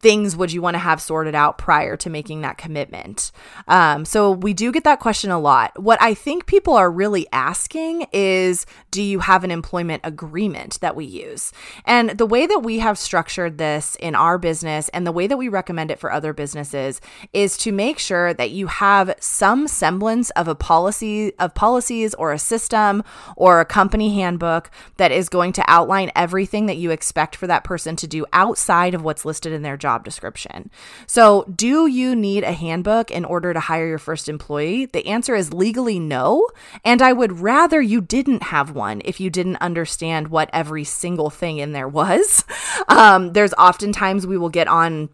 things 0.00 0.36
would 0.36 0.52
you 0.52 0.60
want 0.60 0.74
to 0.74 0.78
have 0.78 1.00
sorted 1.00 1.34
out 1.34 1.58
prior 1.58 1.96
to 1.96 2.10
making 2.10 2.42
that 2.42 2.58
commitment? 2.58 3.32
Um, 3.66 4.04
so 4.04 4.30
we 4.30 4.52
do 4.52 4.70
get 4.70 4.84
that 4.84 5.00
question 5.00 5.30
a 5.30 5.38
lot. 5.38 5.80
What 5.82 6.00
I 6.02 6.14
think 6.14 6.46
people 6.46 6.74
are 6.74 6.90
really 6.90 7.26
asking 7.32 8.06
is 8.12 8.66
do 8.90 9.02
you 9.02 9.20
have 9.20 9.42
an 9.42 9.50
employment 9.50 10.02
agreement 10.04 10.80
that 10.80 10.96
we 10.96 11.06
use? 11.06 11.52
And 11.84 12.10
the 12.10 12.26
way 12.26 12.46
that 12.46 12.60
we 12.60 12.78
have 12.80 12.98
structured 12.98 13.58
this 13.58 13.96
in 13.96 14.14
our 14.14 14.38
business 14.38 14.88
and 14.90 15.06
the 15.06 15.12
way 15.12 15.26
that 15.26 15.38
we 15.38 15.48
recommend 15.48 15.90
it 15.90 15.98
for 15.98 16.12
other 16.12 16.32
businesses 16.32 17.00
is 17.32 17.56
to 17.58 17.72
make 17.72 17.98
sure 17.98 18.34
that 18.34 18.50
you 18.50 18.66
have 18.66 19.14
some 19.18 19.66
semblance 19.66 20.30
of 20.30 20.46
a 20.46 20.54
policy 20.54 21.34
of 21.38 21.54
policies 21.54 22.14
or 22.14 22.32
a 22.32 22.38
system 22.38 23.02
or 23.34 23.60
a 23.60 23.64
company 23.64 24.14
handbook 24.14 24.70
that 24.98 25.10
is 25.10 25.28
going 25.28 25.52
to 25.54 25.64
outline 25.66 26.10
everything 26.14 26.66
that 26.66 26.76
you 26.76 26.90
expect 26.90 27.34
for 27.34 27.46
that 27.46 27.64
person 27.64 27.96
to 27.96 28.06
do 28.06 28.26
outside 28.32 28.94
of 28.94 29.02
what's 29.02 29.24
listed 29.24 29.52
in 29.52 29.62
their 29.62 29.76
job 29.76 29.85
job 29.86 30.04
description. 30.04 30.68
So, 31.06 31.44
do 31.44 31.86
you 31.86 32.16
need 32.16 32.42
a 32.42 32.50
handbook 32.50 33.12
in 33.12 33.24
order 33.24 33.54
to 33.54 33.60
hire 33.60 33.86
your 33.86 34.00
first 34.00 34.28
employee? 34.28 34.86
The 34.86 35.06
answer 35.06 35.36
is 35.36 35.54
legally 35.54 36.00
no. 36.00 36.48
And 36.84 37.00
I 37.00 37.12
would 37.12 37.38
rather 37.38 37.80
you 37.80 38.00
didn't 38.00 38.42
have 38.42 38.72
one 38.72 39.00
if 39.04 39.20
you 39.20 39.30
didn't 39.30 39.58
understand 39.68 40.26
what 40.26 40.50
every 40.52 40.82
single 40.82 41.30
thing 41.30 41.58
in 41.58 41.70
there 41.72 41.88
was. 41.88 42.44
Um, 42.88 43.32
there's 43.32 43.54
oftentimes 43.54 44.26
we 44.26 44.38
will 44.38 44.48
get 44.48 44.68
on 44.68 45.08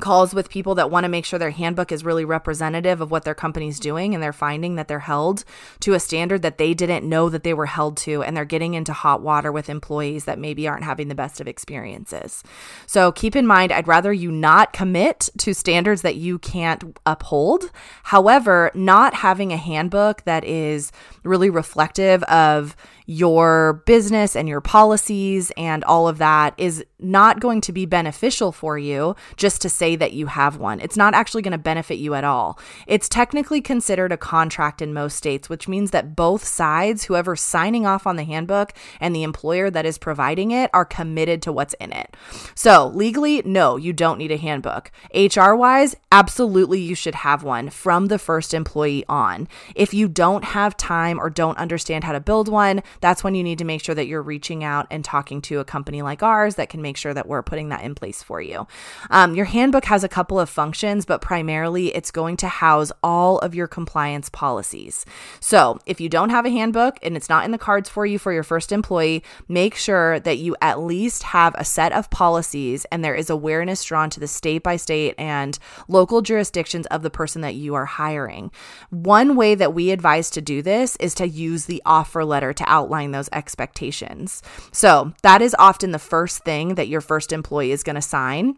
calls 0.00 0.34
with 0.34 0.50
people 0.50 0.74
that 0.74 0.90
want 0.90 1.04
to 1.04 1.08
make 1.08 1.24
sure 1.24 1.38
their 1.38 1.50
handbook 1.50 1.90
is 1.90 2.04
really 2.04 2.24
representative 2.24 3.00
of 3.00 3.10
what 3.10 3.24
their 3.24 3.34
company's 3.34 3.80
doing 3.80 4.12
and 4.12 4.22
they're 4.22 4.32
finding 4.32 4.74
that 4.74 4.88
they're 4.88 5.00
held 5.00 5.44
to 5.80 5.94
a 5.94 6.00
standard 6.00 6.42
that 6.42 6.58
they 6.58 6.74
didn't 6.74 7.08
know 7.08 7.30
that 7.30 7.44
they 7.44 7.54
were 7.54 7.66
held 7.66 7.96
to 7.96 8.22
and 8.22 8.36
they're 8.36 8.44
getting 8.44 8.74
into 8.74 8.92
hot 8.92 9.22
water 9.22 9.50
with 9.50 9.70
employees 9.70 10.26
that 10.26 10.38
maybe 10.38 10.68
aren't 10.68 10.84
having 10.84 11.08
the 11.08 11.14
best 11.14 11.40
of 11.40 11.48
experiences. 11.48 12.42
So 12.86 13.10
keep 13.10 13.34
in 13.34 13.46
mind 13.46 13.72
I'd 13.72 13.88
rather 13.88 14.12
you 14.12 14.30
not 14.30 14.74
commit 14.74 15.30
to 15.38 15.54
standards 15.54 16.02
that 16.02 16.16
you 16.16 16.38
can't 16.38 16.98
uphold. 17.06 17.70
However, 18.02 18.70
not 18.74 19.14
having 19.14 19.52
a 19.52 19.56
handbook 19.56 20.22
that 20.24 20.44
is 20.44 20.92
really 21.24 21.48
reflective 21.48 22.22
of 22.24 22.76
your 23.06 23.84
business 23.86 24.34
and 24.34 24.48
your 24.48 24.60
policies 24.60 25.52
and 25.56 25.84
all 25.84 26.08
of 26.08 26.18
that 26.18 26.54
is 26.58 26.84
not 26.98 27.40
going 27.40 27.60
to 27.60 27.72
be 27.72 27.86
beneficial 27.86 28.52
for 28.52 28.78
you 28.78 29.14
just 29.36 29.62
to 29.62 29.68
say 29.68 29.96
that 29.96 30.12
you 30.12 30.26
have 30.26 30.56
one. 30.56 30.80
It's 30.80 30.96
not 30.96 31.14
actually 31.14 31.42
going 31.42 31.52
to 31.52 31.58
benefit 31.58 31.96
you 31.96 32.14
at 32.14 32.24
all. 32.24 32.58
It's 32.86 33.08
technically 33.08 33.60
considered 33.60 34.12
a 34.12 34.16
contract 34.16 34.82
in 34.82 34.92
most 34.92 35.16
states, 35.16 35.48
which 35.48 35.68
means 35.68 35.92
that 35.92 36.16
both 36.16 36.44
sides, 36.44 37.04
whoever's 37.04 37.40
signing 37.40 37.86
off 37.86 38.06
on 38.06 38.16
the 38.16 38.24
handbook 38.24 38.72
and 39.00 39.14
the 39.14 39.22
employer 39.22 39.70
that 39.70 39.86
is 39.86 39.98
providing 39.98 40.50
it, 40.50 40.70
are 40.74 40.84
committed 40.84 41.42
to 41.42 41.52
what's 41.52 41.74
in 41.74 41.92
it. 41.92 42.16
So, 42.54 42.88
legally, 42.88 43.42
no, 43.44 43.76
you 43.76 43.92
don't 43.92 44.18
need 44.18 44.32
a 44.32 44.36
handbook. 44.36 44.90
HR 45.14 45.54
wise, 45.54 45.94
absolutely 46.10 46.80
you 46.80 46.94
should 46.94 47.16
have 47.16 47.42
one 47.42 47.70
from 47.70 48.06
the 48.06 48.18
first 48.18 48.54
employee 48.54 49.04
on. 49.08 49.48
If 49.74 49.94
you 49.94 50.08
don't 50.08 50.44
have 50.44 50.76
time 50.76 51.20
or 51.20 51.30
don't 51.30 51.58
understand 51.58 52.04
how 52.04 52.12
to 52.12 52.20
build 52.20 52.48
one, 52.48 52.82
that's 53.00 53.22
when 53.22 53.34
you 53.34 53.42
need 53.42 53.58
to 53.58 53.64
make 53.64 53.82
sure 53.82 53.94
that 53.94 54.06
you're 54.06 54.22
reaching 54.22 54.64
out 54.64 54.86
and 54.90 55.04
talking 55.04 55.40
to 55.42 55.60
a 55.60 55.64
company 55.64 56.02
like 56.02 56.22
ours 56.22 56.56
that 56.56 56.68
can 56.68 56.82
make 56.82 56.96
sure 56.96 57.14
that 57.14 57.28
we're 57.28 57.42
putting 57.42 57.68
that 57.68 57.82
in 57.82 57.94
place 57.94 58.22
for 58.22 58.40
you. 58.40 58.66
Um, 59.10 59.34
your 59.34 59.46
handbook 59.46 59.84
has 59.86 60.04
a 60.04 60.08
couple 60.08 60.40
of 60.40 60.48
functions, 60.48 61.04
but 61.04 61.20
primarily 61.20 61.94
it's 61.94 62.10
going 62.10 62.36
to 62.38 62.48
house 62.48 62.92
all 63.02 63.38
of 63.38 63.54
your 63.54 63.66
compliance 63.66 64.28
policies. 64.28 65.04
So 65.40 65.78
if 65.86 66.00
you 66.00 66.08
don't 66.08 66.30
have 66.30 66.46
a 66.46 66.50
handbook 66.50 66.98
and 67.02 67.16
it's 67.16 67.28
not 67.28 67.44
in 67.44 67.50
the 67.50 67.58
cards 67.58 67.88
for 67.88 68.06
you 68.06 68.18
for 68.18 68.32
your 68.32 68.42
first 68.42 68.72
employee, 68.72 69.22
make 69.48 69.74
sure 69.74 70.20
that 70.20 70.38
you 70.38 70.56
at 70.60 70.80
least 70.80 71.22
have 71.24 71.54
a 71.56 71.64
set 71.64 71.92
of 71.92 72.10
policies 72.10 72.84
and 72.86 73.04
there 73.04 73.14
is 73.14 73.30
awareness 73.30 73.84
drawn 73.84 74.10
to 74.10 74.20
the 74.20 74.28
state 74.28 74.62
by 74.62 74.76
state 74.76 75.14
and 75.18 75.58
local 75.88 76.22
jurisdictions 76.22 76.86
of 76.86 77.02
the 77.02 77.10
person 77.10 77.42
that 77.42 77.54
you 77.54 77.74
are 77.74 77.84
hiring. 77.84 78.50
One 78.90 79.36
way 79.36 79.54
that 79.54 79.74
we 79.74 79.90
advise 79.90 80.30
to 80.30 80.40
do 80.40 80.62
this 80.62 80.96
is 80.96 81.14
to 81.16 81.28
use 81.28 81.66
the 81.66 81.82
offer 81.84 82.24
letter 82.24 82.52
to 82.52 82.64
outline 82.66 82.85
those 83.10 83.28
expectations. 83.32 84.42
So 84.72 85.12
that 85.22 85.42
is 85.42 85.54
often 85.58 85.90
the 85.92 85.98
first 85.98 86.44
thing 86.44 86.74
that 86.76 86.88
your 86.88 87.00
first 87.00 87.32
employee 87.32 87.72
is 87.72 87.82
going 87.82 87.96
to 87.96 88.02
sign 88.02 88.56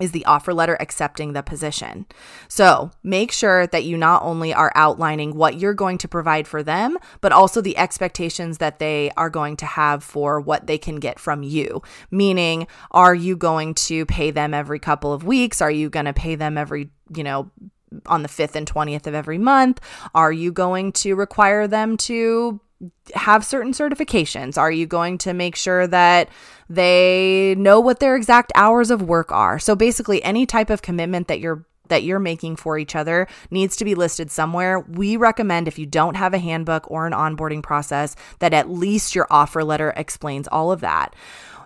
is 0.00 0.12
the 0.12 0.24
offer 0.24 0.54
letter 0.54 0.76
accepting 0.80 1.32
the 1.32 1.42
position. 1.42 2.06
So 2.48 2.90
make 3.02 3.30
sure 3.30 3.66
that 3.66 3.84
you 3.84 3.96
not 3.96 4.22
only 4.22 4.52
are 4.54 4.72
outlining 4.74 5.36
what 5.36 5.58
you're 5.58 5.74
going 5.74 5.98
to 5.98 6.08
provide 6.08 6.48
for 6.48 6.62
them, 6.62 6.96
but 7.20 7.32
also 7.32 7.60
the 7.60 7.76
expectations 7.76 8.58
that 8.58 8.78
they 8.78 9.10
are 9.16 9.30
going 9.30 9.56
to 9.58 9.66
have 9.66 10.02
for 10.02 10.40
what 10.40 10.66
they 10.66 10.78
can 10.78 10.96
get 10.96 11.18
from 11.18 11.42
you. 11.42 11.82
Meaning, 12.10 12.66
are 12.90 13.14
you 13.14 13.36
going 13.36 13.74
to 13.74 14.06
pay 14.06 14.30
them 14.30 14.54
every 14.54 14.78
couple 14.78 15.12
of 15.12 15.24
weeks? 15.24 15.60
Are 15.60 15.70
you 15.70 15.90
going 15.90 16.06
to 16.06 16.14
pay 16.14 16.34
them 16.34 16.56
every, 16.56 16.90
you 17.14 17.24
know, 17.24 17.50
on 18.06 18.22
the 18.22 18.28
5th 18.28 18.54
and 18.54 18.72
20th 18.72 19.06
of 19.06 19.14
every 19.14 19.38
month? 19.38 19.80
Are 20.14 20.32
you 20.32 20.52
going 20.52 20.92
to 20.92 21.14
require 21.14 21.66
them 21.66 21.96
to 21.98 22.60
have 23.14 23.44
certain 23.44 23.72
certifications? 23.72 24.56
Are 24.56 24.70
you 24.70 24.86
going 24.86 25.18
to 25.18 25.32
make 25.32 25.56
sure 25.56 25.86
that 25.86 26.28
they 26.68 27.54
know 27.58 27.80
what 27.80 28.00
their 28.00 28.16
exact 28.16 28.52
hours 28.54 28.90
of 28.90 29.02
work 29.02 29.32
are? 29.32 29.58
So 29.58 29.74
basically 29.74 30.22
any 30.22 30.46
type 30.46 30.70
of 30.70 30.82
commitment 30.82 31.28
that 31.28 31.40
you're 31.40 31.64
that 31.88 32.04
you're 32.04 32.20
making 32.20 32.54
for 32.54 32.78
each 32.78 32.94
other 32.94 33.26
needs 33.50 33.74
to 33.76 33.84
be 33.84 33.96
listed 33.96 34.30
somewhere. 34.30 34.78
We 34.78 35.16
recommend 35.16 35.66
if 35.66 35.76
you 35.76 35.86
don't 35.86 36.16
have 36.16 36.32
a 36.32 36.38
handbook 36.38 36.88
or 36.88 37.04
an 37.04 37.12
onboarding 37.12 37.64
process 37.64 38.14
that 38.38 38.54
at 38.54 38.70
least 38.70 39.16
your 39.16 39.26
offer 39.28 39.64
letter 39.64 39.92
explains 39.96 40.46
all 40.48 40.70
of 40.70 40.80
that 40.80 41.16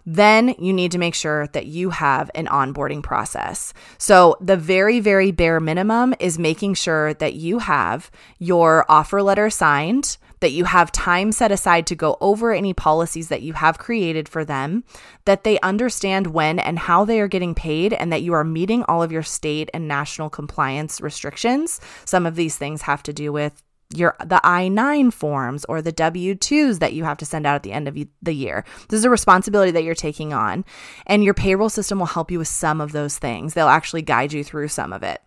then 0.06 0.54
you 0.58 0.72
need 0.72 0.92
to 0.92 0.98
make 0.98 1.14
sure 1.14 1.46
that 1.48 1.66
you 1.66 1.90
have 1.90 2.30
an 2.34 2.46
onboarding 2.46 3.02
process. 3.02 3.72
So, 3.98 4.36
the 4.40 4.56
very, 4.56 5.00
very 5.00 5.30
bare 5.30 5.60
minimum 5.60 6.14
is 6.20 6.38
making 6.38 6.74
sure 6.74 7.14
that 7.14 7.34
you 7.34 7.60
have 7.60 8.10
your 8.38 8.84
offer 8.88 9.22
letter 9.22 9.48
signed, 9.48 10.18
that 10.40 10.52
you 10.52 10.64
have 10.64 10.92
time 10.92 11.32
set 11.32 11.52
aside 11.52 11.86
to 11.86 11.94
go 11.94 12.16
over 12.20 12.52
any 12.52 12.72
policies 12.72 13.28
that 13.28 13.42
you 13.42 13.52
have 13.54 13.78
created 13.78 14.28
for 14.28 14.44
them, 14.44 14.84
that 15.24 15.44
they 15.44 15.58
understand 15.60 16.28
when 16.28 16.58
and 16.58 16.78
how 16.78 17.04
they 17.04 17.20
are 17.20 17.28
getting 17.28 17.54
paid, 17.54 17.92
and 17.92 18.12
that 18.12 18.22
you 18.22 18.32
are 18.32 18.44
meeting 18.44 18.82
all 18.84 19.02
of 19.02 19.12
your 19.12 19.22
state 19.22 19.70
and 19.72 19.88
national 19.88 20.30
compliance 20.30 21.00
restrictions. 21.00 21.80
Some 22.04 22.26
of 22.26 22.36
these 22.36 22.56
things 22.56 22.82
have 22.82 23.02
to 23.04 23.12
do 23.12 23.32
with 23.32 23.62
your 23.94 24.16
the 24.20 24.40
I9 24.42 25.12
forms 25.12 25.64
or 25.66 25.80
the 25.80 25.92
W2s 25.92 26.78
that 26.80 26.94
you 26.94 27.04
have 27.04 27.18
to 27.18 27.26
send 27.26 27.46
out 27.46 27.54
at 27.54 27.62
the 27.62 27.72
end 27.72 27.86
of 27.86 27.96
the 28.22 28.34
year. 28.34 28.64
This 28.88 28.98
is 28.98 29.04
a 29.04 29.10
responsibility 29.10 29.70
that 29.72 29.84
you're 29.84 29.94
taking 29.94 30.32
on 30.32 30.64
and 31.06 31.22
your 31.22 31.34
payroll 31.34 31.68
system 31.68 31.98
will 31.98 32.06
help 32.06 32.30
you 32.30 32.38
with 32.38 32.48
some 32.48 32.80
of 32.80 32.92
those 32.92 33.18
things. 33.18 33.54
They'll 33.54 33.68
actually 33.68 34.02
guide 34.02 34.32
you 34.32 34.42
through 34.42 34.68
some 34.68 34.92
of 34.92 35.02
it. 35.02 35.20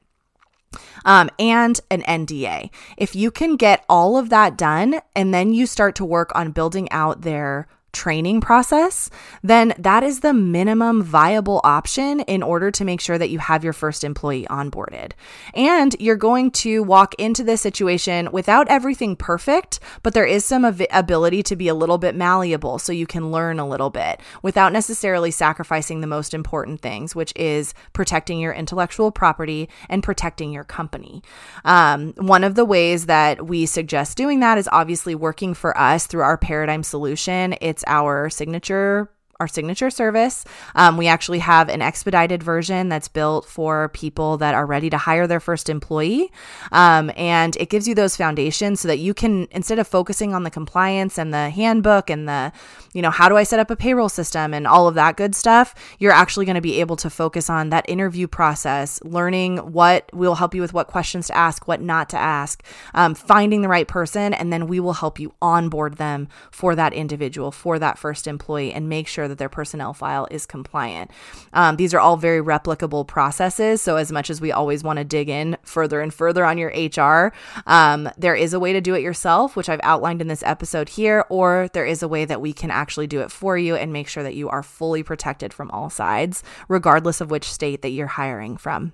Um, 1.05 1.29
and 1.39 1.79
an 1.89 2.01
NDA. 2.01 2.69
If 2.97 3.15
you 3.15 3.31
can 3.31 3.55
get 3.55 3.85
all 3.87 4.17
of 4.17 4.29
that 4.29 4.57
done 4.57 5.01
and 5.15 5.33
then 5.33 5.53
you 5.53 5.65
start 5.65 5.95
to 5.95 6.05
work 6.05 6.31
on 6.35 6.51
building 6.51 6.91
out 6.91 7.21
their 7.21 7.67
training 7.93 8.41
process, 8.41 9.09
then 9.41 9.73
that 9.79 10.03
is 10.03 10.19
the 10.19 10.33
minimum 10.33 11.01
viable 11.01 11.61
option 11.63 12.19
in 12.21 12.43
order 12.43 12.69
to 12.69 12.85
make 12.85 13.01
sure 13.01 13.17
that 13.17 13.29
you 13.29 13.39
have 13.39 13.63
your 13.63 13.73
first 13.73 14.03
employee 14.03 14.45
onboarded. 14.49 15.13
And 15.55 15.95
you're 15.99 16.15
going 16.15 16.51
to 16.51 16.83
walk 16.83 17.15
into 17.15 17.43
this 17.43 17.61
situation 17.61 18.31
without 18.31 18.67
everything 18.67 19.15
perfect, 19.15 19.79
but 20.03 20.13
there 20.13 20.25
is 20.25 20.45
some 20.45 20.63
av- 20.63 20.81
ability 20.91 21.43
to 21.43 21.55
be 21.55 21.67
a 21.67 21.73
little 21.73 21.97
bit 21.97 22.15
malleable 22.15 22.77
so 22.77 22.91
you 22.91 23.07
can 23.07 23.31
learn 23.31 23.57
a 23.59 23.67
little 23.67 23.89
bit 23.89 24.19
without 24.43 24.73
necessarily 24.73 25.31
sacrificing 25.31 26.01
the 26.01 26.07
most 26.07 26.33
important 26.33 26.81
things, 26.81 27.15
which 27.15 27.33
is 27.35 27.73
protecting 27.93 28.39
your 28.39 28.53
intellectual 28.53 29.11
property 29.11 29.69
and 29.89 30.03
protecting 30.03 30.51
your 30.51 30.63
company. 30.63 31.23
Um, 31.65 32.13
one 32.17 32.43
of 32.43 32.55
the 32.55 32.65
ways 32.65 33.07
that 33.07 33.47
we 33.47 33.65
suggest 33.65 34.17
doing 34.17 34.39
that 34.41 34.57
is 34.57 34.69
obviously 34.71 35.15
working 35.15 35.53
for 35.53 35.77
us 35.77 36.05
through 36.05 36.21
our 36.21 36.37
paradigm 36.37 36.83
solution. 36.83 37.55
It's 37.61 37.76
our 37.87 38.29
signature 38.29 39.11
our 39.39 39.47
signature 39.47 39.89
service. 39.89 40.45
Um, 40.75 40.97
we 40.97 41.07
actually 41.07 41.39
have 41.39 41.69
an 41.69 41.81
expedited 41.81 42.41
version 42.41 42.89
that's 42.89 43.07
built 43.07 43.45
for 43.45 43.89
people 43.89 44.37
that 44.37 44.55
are 44.55 44.65
ready 44.65 44.89
to 44.89 44.97
hire 44.97 45.27
their 45.27 45.39
first 45.39 45.69
employee. 45.69 46.31
Um, 46.71 47.11
and 47.15 47.55
it 47.57 47.69
gives 47.69 47.87
you 47.87 47.95
those 47.95 48.15
foundations 48.15 48.81
so 48.81 48.87
that 48.87 48.97
you 48.97 49.13
can, 49.13 49.47
instead 49.51 49.79
of 49.79 49.87
focusing 49.87 50.33
on 50.33 50.43
the 50.43 50.49
compliance 50.49 51.19
and 51.19 51.33
the 51.33 51.49
handbook 51.49 52.09
and 52.09 52.27
the, 52.27 52.51
you 52.93 53.01
know, 53.01 53.11
how 53.11 53.29
do 53.29 53.37
I 53.37 53.43
set 53.43 53.59
up 53.59 53.69
a 53.69 53.75
payroll 53.75 54.09
system 54.09 54.53
and 54.53 54.65
all 54.65 54.87
of 54.87 54.95
that 54.95 55.17
good 55.17 55.35
stuff, 55.35 55.75
you're 55.99 56.11
actually 56.11 56.45
going 56.45 56.55
to 56.55 56.61
be 56.61 56.79
able 56.79 56.95
to 56.97 57.09
focus 57.09 57.49
on 57.49 57.69
that 57.69 57.87
interview 57.87 58.27
process, 58.27 58.99
learning 59.03 59.57
what 59.57 60.09
will 60.13 60.35
help 60.35 60.55
you 60.55 60.61
with 60.61 60.73
what 60.73 60.87
questions 60.87 61.27
to 61.27 61.37
ask, 61.37 61.67
what 61.67 61.81
not 61.81 62.09
to 62.09 62.17
ask, 62.17 62.63
um, 62.93 63.13
finding 63.13 63.61
the 63.61 63.67
right 63.67 63.87
person, 63.87 64.33
and 64.33 64.51
then 64.51 64.67
we 64.67 64.79
will 64.79 64.93
help 64.93 65.19
you 65.19 65.33
onboard 65.41 65.97
them 65.97 66.27
for 66.51 66.75
that 66.75 66.93
individual, 66.93 67.51
for 67.51 67.77
that 67.77 67.97
first 67.97 68.27
employee, 68.27 68.73
and 68.73 68.89
make 68.89 69.07
sure 69.07 69.26
that 69.27 69.37
their 69.37 69.49
personnel 69.49 69.93
file 69.93 70.27
is 70.31 70.45
compliant. 70.45 71.11
Um, 71.53 71.75
these 71.75 71.93
are 71.93 71.99
all 71.99 72.17
very 72.17 72.41
replicable 72.41 73.07
processes. 73.07 73.81
So, 73.81 73.97
as 73.97 74.11
much 74.11 74.29
as 74.29 74.41
we 74.41 74.51
always 74.51 74.83
want 74.83 74.97
to 74.97 75.05
dig 75.05 75.29
in 75.29 75.57
further 75.63 76.01
and 76.01 76.13
further 76.13 76.45
on 76.45 76.57
your 76.57 76.69
HR, 76.69 77.33
um, 77.65 78.09
there 78.17 78.35
is 78.35 78.53
a 78.53 78.59
way 78.59 78.73
to 78.73 78.81
do 78.81 78.93
it 78.93 79.01
yourself, 79.01 79.55
which 79.55 79.69
I've 79.69 79.79
outlined 79.83 80.21
in 80.21 80.27
this 80.27 80.43
episode 80.43 80.89
here, 80.89 81.25
or 81.29 81.69
there 81.73 81.85
is 81.85 82.03
a 82.03 82.07
way 82.07 82.25
that 82.25 82.41
we 82.41 82.53
can 82.53 82.71
actually 82.71 83.07
do 83.07 83.21
it 83.21 83.31
for 83.31 83.57
you 83.57 83.75
and 83.75 83.93
make 83.93 84.07
sure 84.07 84.23
that 84.23 84.35
you 84.35 84.49
are 84.49 84.63
fully 84.63 85.03
protected 85.03 85.53
from 85.53 85.71
all 85.71 85.89
sides, 85.89 86.43
regardless 86.67 87.21
of 87.21 87.31
which 87.31 87.51
state 87.51 87.81
that 87.81 87.89
you're 87.89 88.07
hiring 88.07 88.57
from. 88.57 88.93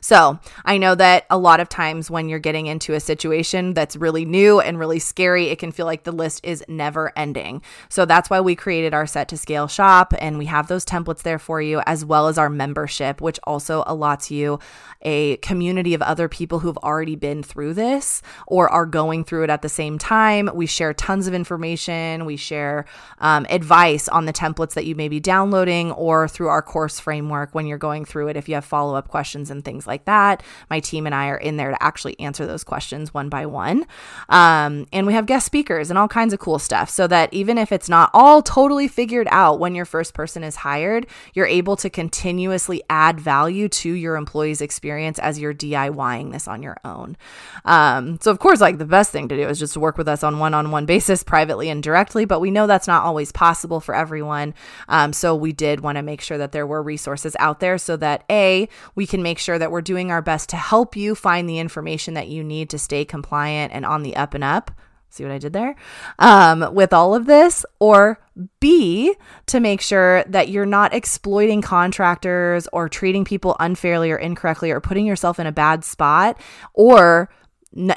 So, 0.00 0.40
I 0.64 0.76
know 0.76 0.96
that 0.96 1.24
a 1.30 1.38
lot 1.38 1.60
of 1.60 1.68
times 1.68 2.10
when 2.10 2.28
you're 2.28 2.40
getting 2.40 2.66
into 2.66 2.94
a 2.94 3.00
situation 3.00 3.74
that's 3.74 3.94
really 3.94 4.24
new 4.24 4.60
and 4.60 4.78
really 4.78 4.98
scary, 4.98 5.46
it 5.46 5.60
can 5.60 5.70
feel 5.70 5.86
like 5.86 6.02
the 6.02 6.12
list 6.12 6.40
is 6.44 6.64
never 6.66 7.12
ending. 7.16 7.62
So, 7.88 8.04
that's 8.04 8.28
why 8.28 8.40
we 8.40 8.56
created 8.56 8.92
our 8.92 9.06
set 9.06 9.28
to 9.28 9.36
scale 9.36 9.68
shop 9.68 10.12
and 10.18 10.36
we 10.36 10.46
have 10.46 10.66
those 10.66 10.84
templates 10.84 11.22
there 11.22 11.38
for 11.38 11.62
you, 11.62 11.80
as 11.86 12.04
well 12.04 12.26
as 12.26 12.38
our 12.38 12.50
membership, 12.50 13.20
which 13.20 13.38
also 13.44 13.84
allots 13.84 14.30
you 14.30 14.58
a 15.02 15.36
community 15.38 15.94
of 15.94 16.02
other 16.02 16.28
people 16.28 16.60
who've 16.60 16.78
already 16.78 17.16
been 17.16 17.42
through 17.42 17.74
this 17.74 18.22
or 18.46 18.68
are 18.68 18.86
going 18.86 19.24
through 19.24 19.44
it 19.44 19.50
at 19.50 19.62
the 19.62 19.68
same 19.68 19.98
time. 19.98 20.50
We 20.52 20.66
share 20.66 20.92
tons 20.92 21.28
of 21.28 21.34
information, 21.34 22.24
we 22.24 22.36
share 22.36 22.84
um, 23.18 23.46
advice 23.48 24.08
on 24.08 24.26
the 24.26 24.32
templates 24.32 24.74
that 24.74 24.86
you 24.86 24.96
may 24.96 25.08
be 25.08 25.20
downloading 25.20 25.92
or 25.92 26.26
through 26.26 26.48
our 26.48 26.62
course 26.62 26.98
framework 26.98 27.54
when 27.54 27.66
you're 27.66 27.78
going 27.78 28.04
through 28.04 28.28
it 28.28 28.36
if 28.36 28.48
you 28.48 28.56
have 28.56 28.64
follow 28.64 28.96
up 28.96 29.08
questions 29.08 29.50
and 29.52 29.64
things 29.64 29.86
like 29.86 30.06
that. 30.06 30.42
My 30.68 30.80
team 30.80 31.06
and 31.06 31.14
I 31.14 31.28
are 31.28 31.36
in 31.36 31.56
there 31.56 31.70
to 31.70 31.80
actually 31.80 32.18
answer 32.18 32.46
those 32.46 32.64
questions 32.64 33.14
one 33.14 33.28
by 33.28 33.46
one. 33.46 33.86
Um, 34.28 34.86
and 34.92 35.06
we 35.06 35.12
have 35.12 35.26
guest 35.26 35.46
speakers 35.46 35.90
and 35.90 35.98
all 35.98 36.08
kinds 36.08 36.32
of 36.32 36.40
cool 36.40 36.58
stuff 36.58 36.90
so 36.90 37.06
that 37.06 37.32
even 37.32 37.58
if 37.58 37.70
it's 37.70 37.88
not 37.88 38.10
all 38.12 38.42
totally 38.42 38.88
figured 38.88 39.28
out 39.30 39.60
when 39.60 39.74
your 39.76 39.84
first 39.84 40.14
person 40.14 40.42
is 40.42 40.56
hired, 40.56 41.06
you're 41.34 41.46
able 41.46 41.76
to 41.76 41.90
continuously 41.90 42.82
add 42.90 43.20
value 43.20 43.68
to 43.68 43.92
your 43.92 44.16
employee's 44.16 44.60
experience 44.60 45.18
as 45.18 45.38
you're 45.38 45.54
DIYing 45.54 46.32
this 46.32 46.48
on 46.48 46.62
your 46.62 46.78
own. 46.84 47.16
Um, 47.64 48.18
so, 48.20 48.30
of 48.30 48.38
course, 48.38 48.60
like 48.60 48.78
the 48.78 48.84
best 48.84 49.12
thing 49.12 49.28
to 49.28 49.36
do 49.36 49.48
is 49.48 49.58
just 49.58 49.74
to 49.74 49.80
work 49.80 49.98
with 49.98 50.08
us 50.08 50.24
on 50.24 50.38
one 50.38 50.54
on 50.54 50.70
one 50.70 50.86
basis, 50.86 51.22
privately 51.22 51.68
and 51.68 51.82
directly, 51.82 52.24
but 52.24 52.40
we 52.40 52.50
know 52.50 52.66
that's 52.66 52.88
not 52.88 53.04
always 53.04 53.32
possible 53.32 53.80
for 53.80 53.94
everyone. 53.94 54.54
Um, 54.88 55.12
so, 55.12 55.34
we 55.34 55.52
did 55.52 55.80
want 55.80 55.96
to 55.96 56.02
make 56.02 56.20
sure 56.20 56.38
that 56.38 56.52
there 56.52 56.66
were 56.66 56.82
resources 56.82 57.36
out 57.38 57.60
there 57.60 57.78
so 57.78 57.96
that 57.98 58.24
A, 58.30 58.68
we 58.94 59.06
can 59.06 59.22
make 59.22 59.38
sure 59.42 59.58
that 59.58 59.70
we're 59.70 59.82
doing 59.82 60.10
our 60.10 60.22
best 60.22 60.48
to 60.50 60.56
help 60.56 60.96
you 60.96 61.14
find 61.14 61.48
the 61.48 61.58
information 61.58 62.14
that 62.14 62.28
you 62.28 62.42
need 62.42 62.70
to 62.70 62.78
stay 62.78 63.04
compliant 63.04 63.72
and 63.72 63.84
on 63.84 64.02
the 64.02 64.16
up 64.16 64.34
and 64.34 64.44
up. 64.44 64.70
See 65.10 65.24
what 65.24 65.32
I 65.32 65.38
did 65.38 65.52
there? 65.52 65.76
Um, 66.18 66.74
with 66.74 66.94
all 66.94 67.14
of 67.14 67.26
this, 67.26 67.66
or 67.78 68.18
B, 68.60 69.14
to 69.44 69.60
make 69.60 69.82
sure 69.82 70.24
that 70.24 70.48
you're 70.48 70.64
not 70.64 70.94
exploiting 70.94 71.60
contractors 71.60 72.66
or 72.72 72.88
treating 72.88 73.22
people 73.22 73.54
unfairly 73.60 74.10
or 74.10 74.16
incorrectly 74.16 74.70
or 74.70 74.80
putting 74.80 75.04
yourself 75.04 75.38
in 75.38 75.46
a 75.46 75.52
bad 75.52 75.84
spot 75.84 76.40
or 76.72 77.28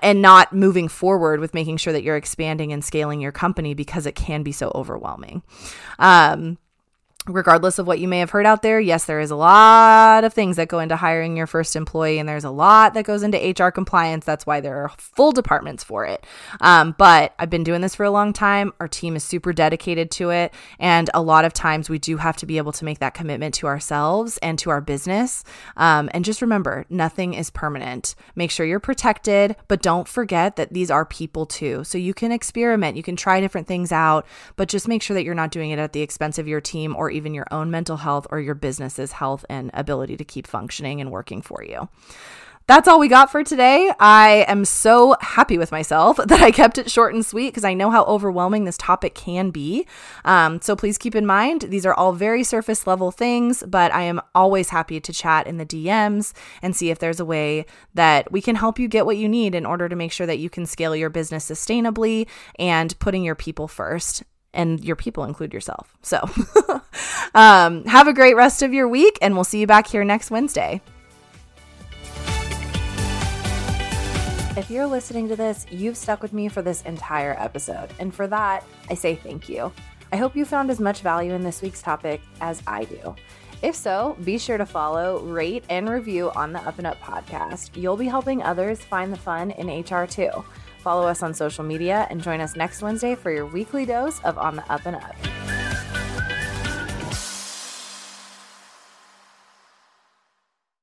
and 0.01 0.21
not 0.21 0.53
moving 0.53 0.87
forward 0.87 1.39
with 1.39 1.53
making 1.53 1.77
sure 1.77 1.93
that 1.93 2.03
you're 2.03 2.15
expanding 2.15 2.71
and 2.71 2.83
scaling 2.83 3.21
your 3.21 3.31
company 3.31 3.73
because 3.73 4.05
it 4.05 4.15
can 4.15 4.43
be 4.43 4.51
so 4.51 4.71
overwhelming. 4.75 5.43
Um, 5.99 6.57
regardless 7.27 7.79
of 7.79 7.87
what 7.87 7.99
you 7.99 8.07
may 8.07 8.19
have 8.19 8.29
heard 8.29 8.45
out 8.45 8.61
there, 8.61 8.79
yes, 8.79 9.05
there 9.05 9.19
is 9.19 9.31
a 9.31 9.35
lot 9.35 10.23
of 10.23 10.33
things 10.33 10.57
that 10.57 10.67
go 10.67 10.79
into 10.79 10.95
hiring 10.95 11.35
your 11.35 11.47
first 11.47 11.75
employee, 11.75 12.19
and 12.19 12.29
there's 12.29 12.43
a 12.43 12.51
lot 12.51 12.93
that 12.93 13.05
goes 13.05 13.23
into 13.23 13.37
HR 13.37 13.69
compliance. 13.69 14.25
That's 14.25 14.45
why 14.45 14.59
there 14.59 14.77
are 14.77 14.91
full 14.97 15.31
departments 15.31 15.83
for 15.83 16.05
it. 16.05 16.25
Um, 16.61 16.95
but 16.97 17.33
I've 17.39 17.49
been 17.49 17.63
doing 17.63 17.81
this 17.81 17.95
for 17.95 18.03
a 18.03 18.11
long 18.11 18.33
time. 18.33 18.73
Our 18.79 18.87
team 18.87 19.15
is 19.15 19.23
super 19.23 19.53
dedicated 19.53 20.11
to 20.11 20.29
it. 20.29 20.53
And 20.79 21.09
a 21.13 21.21
lot 21.21 21.45
of 21.45 21.53
times 21.53 21.89
we 21.89 21.99
do 21.99 22.17
have 22.17 22.37
to 22.37 22.45
be 22.45 22.57
able 22.57 22.71
to 22.73 22.85
make 22.85 22.99
that 22.99 23.13
commitment 23.13 23.55
to 23.55 23.67
ourselves 23.67 24.37
and 24.39 24.59
to 24.59 24.69
our 24.69 24.81
business. 24.81 25.43
Um, 25.77 26.09
and 26.13 26.25
just 26.25 26.41
remember, 26.41 26.85
nothing 26.89 27.33
is 27.33 27.49
permanent. 27.49 28.15
Make 28.35 28.51
sure 28.51 28.65
you're 28.65 28.79
protected, 28.79 29.55
but 29.67 29.81
don't 29.81 30.07
forget 30.07 30.55
that 30.57 30.73
these 30.73 30.91
are 30.91 31.05
people 31.05 31.45
too. 31.45 31.83
So 31.83 31.97
you 31.97 32.13
can 32.13 32.31
experiment, 32.31 32.97
you 32.97 33.03
can 33.03 33.15
try 33.15 33.39
different 33.39 33.67
things 33.67 33.91
out, 33.91 34.25
but 34.55 34.69
just 34.69 34.87
make 34.87 35.01
sure 35.01 35.15
that 35.15 35.23
you're 35.23 35.33
not 35.33 35.51
doing 35.51 35.71
it 35.71 35.79
at 35.79 35.93
the 35.93 36.01
expense 36.01 36.37
of 36.37 36.47
your 36.47 36.61
team 36.61 36.95
or 36.95 37.14
even 37.15 37.33
your 37.33 37.47
own 37.51 37.71
mental 37.71 37.97
health 37.97 38.27
or 38.29 38.39
your 38.39 38.55
business's 38.55 39.13
health 39.13 39.45
and 39.49 39.71
ability 39.73 40.17
to 40.17 40.23
keep 40.23 40.45
functioning 40.45 41.01
and 41.01 41.11
working 41.11 41.41
for 41.41 41.63
you. 41.63 41.89
That's 42.67 42.87
all 42.87 42.99
we 42.99 43.07
got 43.07 43.31
for 43.31 43.43
today. 43.43 43.91
I 43.99 44.43
am 44.47 44.65
so 44.65 45.15
happy 45.21 45.59
with 45.59 45.71
myself 45.71 46.17
that 46.25 46.41
I 46.41 46.49
kept 46.49 46.79
it 46.79 46.89
short 46.89 47.13
and 47.13 47.23
sweet 47.23 47.49
because 47.49 47.63
I 47.63 47.75
know 47.75 47.91
how 47.91 48.03
overwhelming 48.05 48.65
this 48.65 48.77
topic 48.77 49.13
can 49.13 49.51
be. 49.51 49.85
Um, 50.23 50.59
so 50.61 50.75
please 50.75 50.97
keep 50.97 51.13
in 51.13 51.27
mind, 51.27 51.61
these 51.63 51.85
are 51.85 51.93
all 51.93 52.13
very 52.13 52.43
surface 52.43 52.87
level 52.87 53.11
things, 53.11 53.63
but 53.67 53.93
I 53.93 54.01
am 54.01 54.19
always 54.33 54.69
happy 54.69 54.99
to 54.99 55.13
chat 55.13 55.45
in 55.45 55.57
the 55.57 55.65
DMs 55.65 56.33
and 56.63 56.75
see 56.75 56.89
if 56.89 56.97
there's 56.97 57.19
a 57.19 57.25
way 57.25 57.67
that 57.93 58.31
we 58.31 58.41
can 58.41 58.55
help 58.55 58.79
you 58.79 58.87
get 58.87 59.05
what 59.05 59.17
you 59.17 59.29
need 59.29 59.53
in 59.53 59.65
order 59.65 59.87
to 59.87 59.95
make 59.95 60.11
sure 60.11 60.25
that 60.25 60.39
you 60.39 60.49
can 60.49 60.65
scale 60.65 60.95
your 60.95 61.11
business 61.11 61.47
sustainably 61.47 62.27
and 62.57 62.97
putting 62.97 63.23
your 63.23 63.35
people 63.35 63.67
first 63.67 64.23
and 64.55 64.83
your 64.83 64.95
people 64.95 65.23
include 65.23 65.53
yourself. 65.53 65.95
So, 66.01 66.27
um, 67.35 67.83
have 67.85 68.07
a 68.07 68.13
great 68.13 68.35
rest 68.35 68.63
of 68.63 68.73
your 68.73 68.87
week, 68.87 69.17
and 69.21 69.35
we'll 69.35 69.43
see 69.43 69.59
you 69.59 69.67
back 69.67 69.87
here 69.87 70.03
next 70.03 70.31
Wednesday. 70.31 70.81
If 74.57 74.69
you're 74.69 74.87
listening 74.87 75.27
to 75.29 75.35
this, 75.35 75.65
you've 75.69 75.97
stuck 75.97 76.21
with 76.21 76.31
me 76.31 76.47
for 76.47 76.61
this 76.61 76.81
entire 76.83 77.35
episode, 77.37 77.89
and 77.99 78.15
for 78.15 78.25
that, 78.27 78.63
I 78.89 78.93
say 78.93 79.15
thank 79.15 79.49
you. 79.49 79.71
I 80.13 80.15
hope 80.17 80.35
you 80.35 80.45
found 80.45 80.71
as 80.71 80.79
much 80.79 81.01
value 81.01 81.33
in 81.33 81.43
this 81.43 81.61
week's 81.61 81.81
topic 81.81 82.21
as 82.39 82.63
I 82.65 82.85
do. 82.85 83.15
If 83.61 83.75
so, 83.75 84.15
be 84.23 84.37
sure 84.37 84.57
to 84.57 84.65
follow, 84.65 85.19
rate, 85.21 85.63
and 85.69 85.89
review 85.89 86.31
on 86.35 86.53
the 86.53 86.59
Up 86.59 86.77
and 86.77 86.87
Up 86.87 86.99
podcast. 86.99 87.75
You'll 87.75 87.97
be 87.97 88.05
helping 88.05 88.43
others 88.43 88.79
find 88.79 89.11
the 89.11 89.17
fun 89.17 89.51
in 89.51 89.67
HR 89.67 90.05
too. 90.05 90.29
Follow 90.85 91.07
us 91.07 91.23
on 91.23 91.33
social 91.33 91.63
media 91.63 92.05
and 92.11 92.21
join 92.21 92.39
us 92.39 92.55
next 92.55 92.83
Wednesday 92.83 93.15
for 93.15 93.31
your 93.31 93.47
weekly 93.47 93.87
dose 93.87 94.19
of 94.19 94.37
On 94.37 94.55
the 94.55 94.71
Up 94.71 94.85
and 94.85 94.95
Up. 94.95 95.64